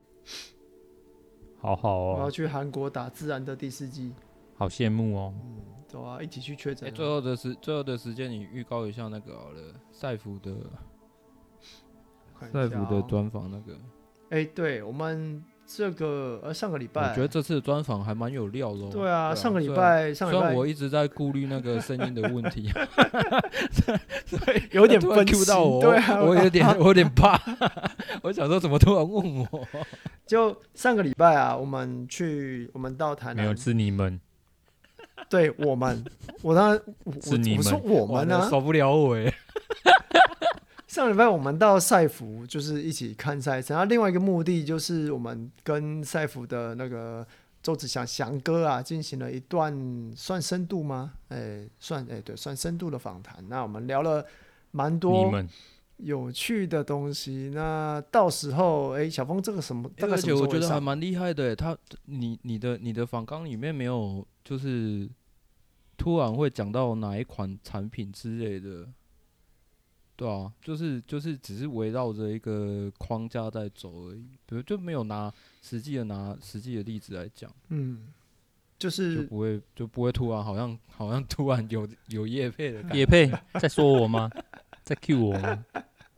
[1.61, 2.15] 好好哦。
[2.17, 4.15] 我要去韩国打自然的第四季。
[4.57, 5.35] 好羡慕哦。
[5.37, 6.95] 嗯，走啊，一起去确诊、欸。
[6.95, 10.57] 最后的时，最后的时间，你预告一下那个好了，赛福的。
[12.41, 13.75] 赛福的专访那个。
[14.31, 15.45] 哎、欸，对我们。
[15.67, 18.89] 这个呃，上个礼拜，我觉得这次的专访还蛮有料的、哦。
[18.93, 20.55] 对啊，上个礼拜，上个礼拜。
[20.55, 22.71] 我一直在顾虑那个声音的问题，
[24.31, 27.41] 对， 有点分 Q 到我，对啊，我有点，我有点怕。
[28.23, 29.69] 我想说，怎么突然问我？
[30.25, 34.21] 就上个礼拜啊，我们去，我们到台南，没有是你们，
[35.29, 36.05] 对我们，
[36.43, 36.81] 我当然
[37.21, 39.35] 是你们，我说我们呢、啊，受不了我哎。
[40.97, 43.77] 上礼拜我们到赛福，就是一起看赛程。
[43.77, 47.27] 然后另外一个目的就是我们跟赛福的那个
[47.63, 51.13] 周子祥祥哥啊，进行了一段算深度吗？
[51.29, 53.47] 哎、欸，算哎、欸，对，算深度的访谈。
[53.47, 54.25] 那我们聊了
[54.71, 55.31] 蛮多
[55.99, 57.51] 有趣的东西。
[57.53, 59.91] 那到时候，哎、欸，小峰这个什么？
[60.01, 61.55] 而且我觉得还蛮厉害的。
[61.55, 61.77] 他，
[62.07, 65.07] 你你的你的访纲里面没有，就是
[65.99, 68.89] 突然会讲到哪一款产品之类的。
[70.17, 78.09] 对啊，就是就是只是围绕着一个框架在走而已，比如就没有拿实际的拿实际的例子来讲，嗯，
[78.79, 84.31] 就是就不会就不会突然好像好像突然有有叶配的感觉，叶配在说我吗？
[84.83, 85.65] 在 cue 我吗？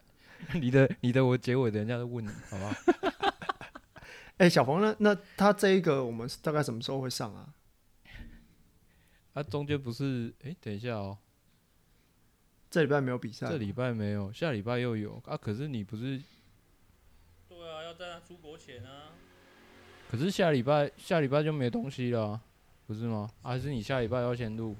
[0.55, 2.72] 你的你的我结尾，人家都问你，好不好？
[4.38, 7.53] 哎、欸，小鹏，那那他这一个我们大概什么时候会上啊？
[9.34, 11.18] 他、啊、中间不是哎、欸，等一下哦。
[12.70, 15.36] 这礼拜没有比赛，这礼拜没有，下礼拜又有啊。
[15.36, 16.20] 可是你不是？
[17.48, 19.12] 对啊，要在他出国前啊。
[20.10, 22.40] 可是下礼拜下礼拜就没东西了，
[22.86, 23.30] 不是吗？
[23.42, 24.76] 还是你下礼拜要先录？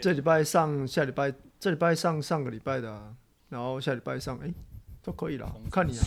[0.00, 3.14] 这礼拜上，下礼拜这礼拜上上个礼拜的、啊，
[3.48, 4.54] 然后下礼拜上，哎、欸。
[5.02, 6.04] 都可以了，看你啊。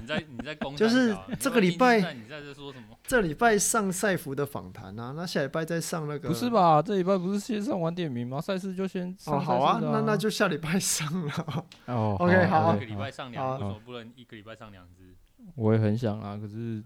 [0.00, 2.96] 你在你在公就是这个礼拜，你在这说什么？
[3.06, 6.28] 这礼拜上赛服的访谈啊，那下礼拜再上那个。
[6.28, 6.82] 不是吧？
[6.82, 8.40] 这礼拜不是先上晚点名吗？
[8.40, 9.38] 赛事就先上、啊。
[9.38, 11.32] 哦，好啊，那那就下礼拜上了。
[11.86, 12.76] 哦，OK，好。
[12.76, 15.14] 一个礼拜上两，为什么不能一个礼拜上两只？
[15.54, 16.82] 我也很想啊，可是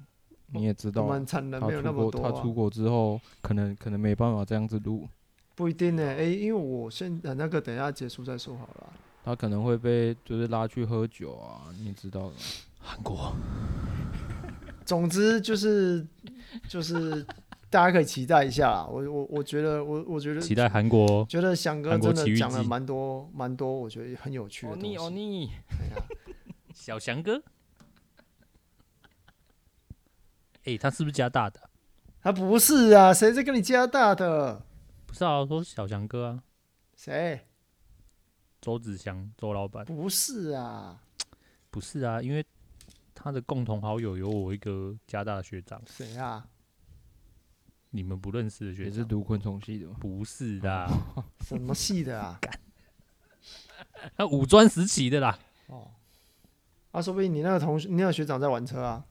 [0.53, 5.09] 你也知道，他出国，他出国之后，可能可能没办法这样子录。
[5.55, 8.90] 不一定呢，哎，因为我现在那个等一下结束再说好了。
[9.25, 12.37] 他可能会被就是拉去喝酒啊，你也知道的。
[12.79, 13.35] 韩国，
[14.87, 16.07] 总之就是
[16.67, 17.23] 就是
[17.69, 18.87] 大家可以期待一下啦。
[18.87, 24.89] 我我我觉得我我觉得期待韩国，觉得翔哥真的讲了蛮多蛮多，我觉得很有趣的东西。
[24.89, 25.51] 哦你哦你，
[26.75, 27.43] 小翔哥，
[30.65, 31.61] 哎，他是不是加大的？
[32.23, 34.63] 他不是啊，谁在跟你加大的？
[35.07, 36.43] 不是啊，说小翔哥啊，
[36.97, 37.47] 谁？
[38.61, 41.01] 周子祥，周老板不是啊，
[41.71, 42.45] 不是啊，因为
[43.15, 46.47] 他的共同好友有我一个加大的学长，谁啊？
[47.91, 49.97] 你们不认识的学长，也是读昆虫系的吗？
[49.99, 50.87] 不是的，
[51.41, 52.39] 什么系的啊？
[54.15, 55.39] 他五专时期的啦。
[55.69, 55.91] 哦，
[56.93, 59.07] 啊，说不定你那个同学，你那个学长在玩车啊？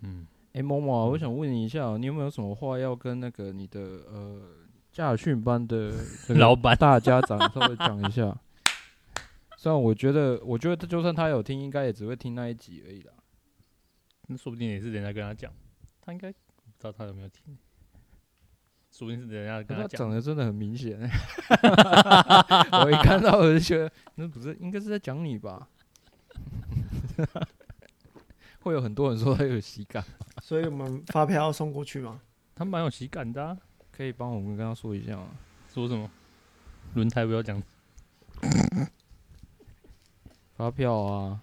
[0.00, 4.63] 嗯，哎、欸，某某，我想问你一下，你有没有什么话要跟那个你的呃？
[4.94, 5.92] 驾训班的
[6.38, 8.34] 老板大家长稍微讲一下，
[9.58, 13.12] 虽然我觉得，我觉得就算他有听，应该也只会听那一集而已啦。
[14.28, 15.52] 那说不定也是人家跟他讲，
[16.00, 17.58] 他应该不知道他有没有听，
[18.92, 19.90] 说不定是人家跟他讲。
[19.90, 20.96] 他长得真的很明显，
[22.84, 25.68] 我一看到我就觉得，那不是应该是在讲你吧？
[28.60, 30.04] 会有很多人说他有喜感，
[30.40, 32.20] 所以我们发票要送过去吗？
[32.54, 33.58] 他蛮有喜感的啊。
[33.96, 35.28] 可以帮我们跟他说一下吗？
[35.72, 36.10] 说什么？
[36.94, 37.62] 轮胎不要讲。
[40.56, 41.40] 发票啊，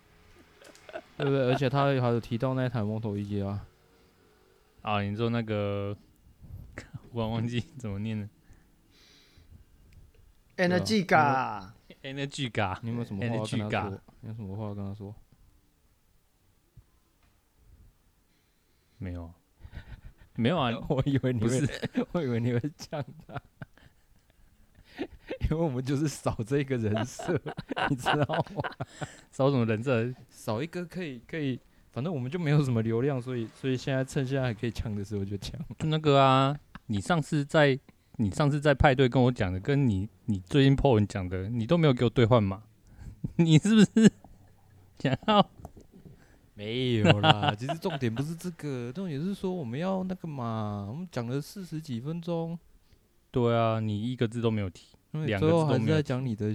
[1.18, 1.48] 对不对？
[1.48, 3.66] 而且他还有提到那台摩托一啊。
[4.82, 5.96] 啊，你说那个，
[7.12, 8.28] 我忘记怎么念了。
[10.58, 13.40] Energy，Energy，你有没有什么话跟
[13.70, 14.02] 他说？
[14.22, 15.16] 你有什么话跟他说？
[18.98, 19.32] 没有。
[20.36, 21.62] 没有啊， 我以为你会，
[22.14, 23.40] 我以为你会讲他，
[25.42, 27.40] 因为我们就是少这个人设，
[27.90, 28.16] 你知道
[28.56, 28.70] 吗？
[29.32, 30.14] 少什么人设？
[30.30, 31.60] 少一个可以可以，
[31.92, 35.60] 反正我们就没有什么流量，所以所以现在趁现在还可以抢的时候就抢。
[35.78, 36.58] 就那个啊，
[36.88, 37.78] 你上次在
[38.18, 42.64] 你上次在派对跟我讲的，跟你你最近 po 文讲的，你都没有给我兑换码，
[43.36, 44.12] 你是不是
[45.00, 45.50] 想要？
[46.54, 52.58] 没有啦，其实重点不是这个，重点是说我们要那个嘛，我们讲了四十几分钟。
[53.32, 55.96] 对啊，你一个字都没有提，两个字都没有。
[55.96, 56.54] 在讲你的，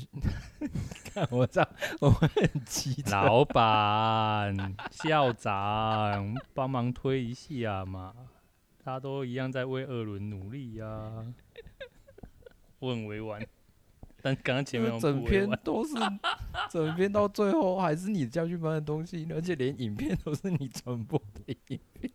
[1.14, 1.70] 看我这样，
[2.00, 3.02] 我会很气。
[3.10, 4.54] 老板、
[4.90, 8.14] 校长，帮忙推一下嘛，
[8.84, 11.34] 他都一样在为二轮努力呀、 啊。
[12.80, 13.40] 我很委婉。
[14.26, 15.94] 但刚刚前面整篇都是，
[16.68, 22.10] 整篇到最后还是你驾训班的东西，而且连影片都是你传播的影片。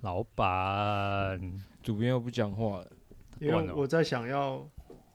[0.00, 1.38] 老板，
[1.82, 2.90] 主编又不讲话了，
[3.38, 4.66] 因为我在想要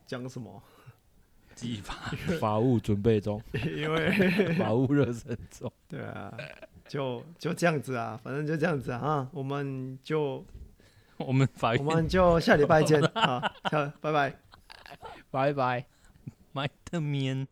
[0.05, 0.61] 讲什么。
[1.55, 1.95] 技法
[2.39, 3.41] 法务准备中，
[3.76, 5.71] 因为法务热身中。
[5.88, 6.32] 对啊，
[6.88, 10.45] 就就这样子啊，反正就这样子啊，我们就
[11.17, 13.51] 我们法我们就下礼拜见啊，
[14.01, 14.42] 拜拜。
[15.34, 15.88] 拜拜，
[16.51, 17.47] 麦特面。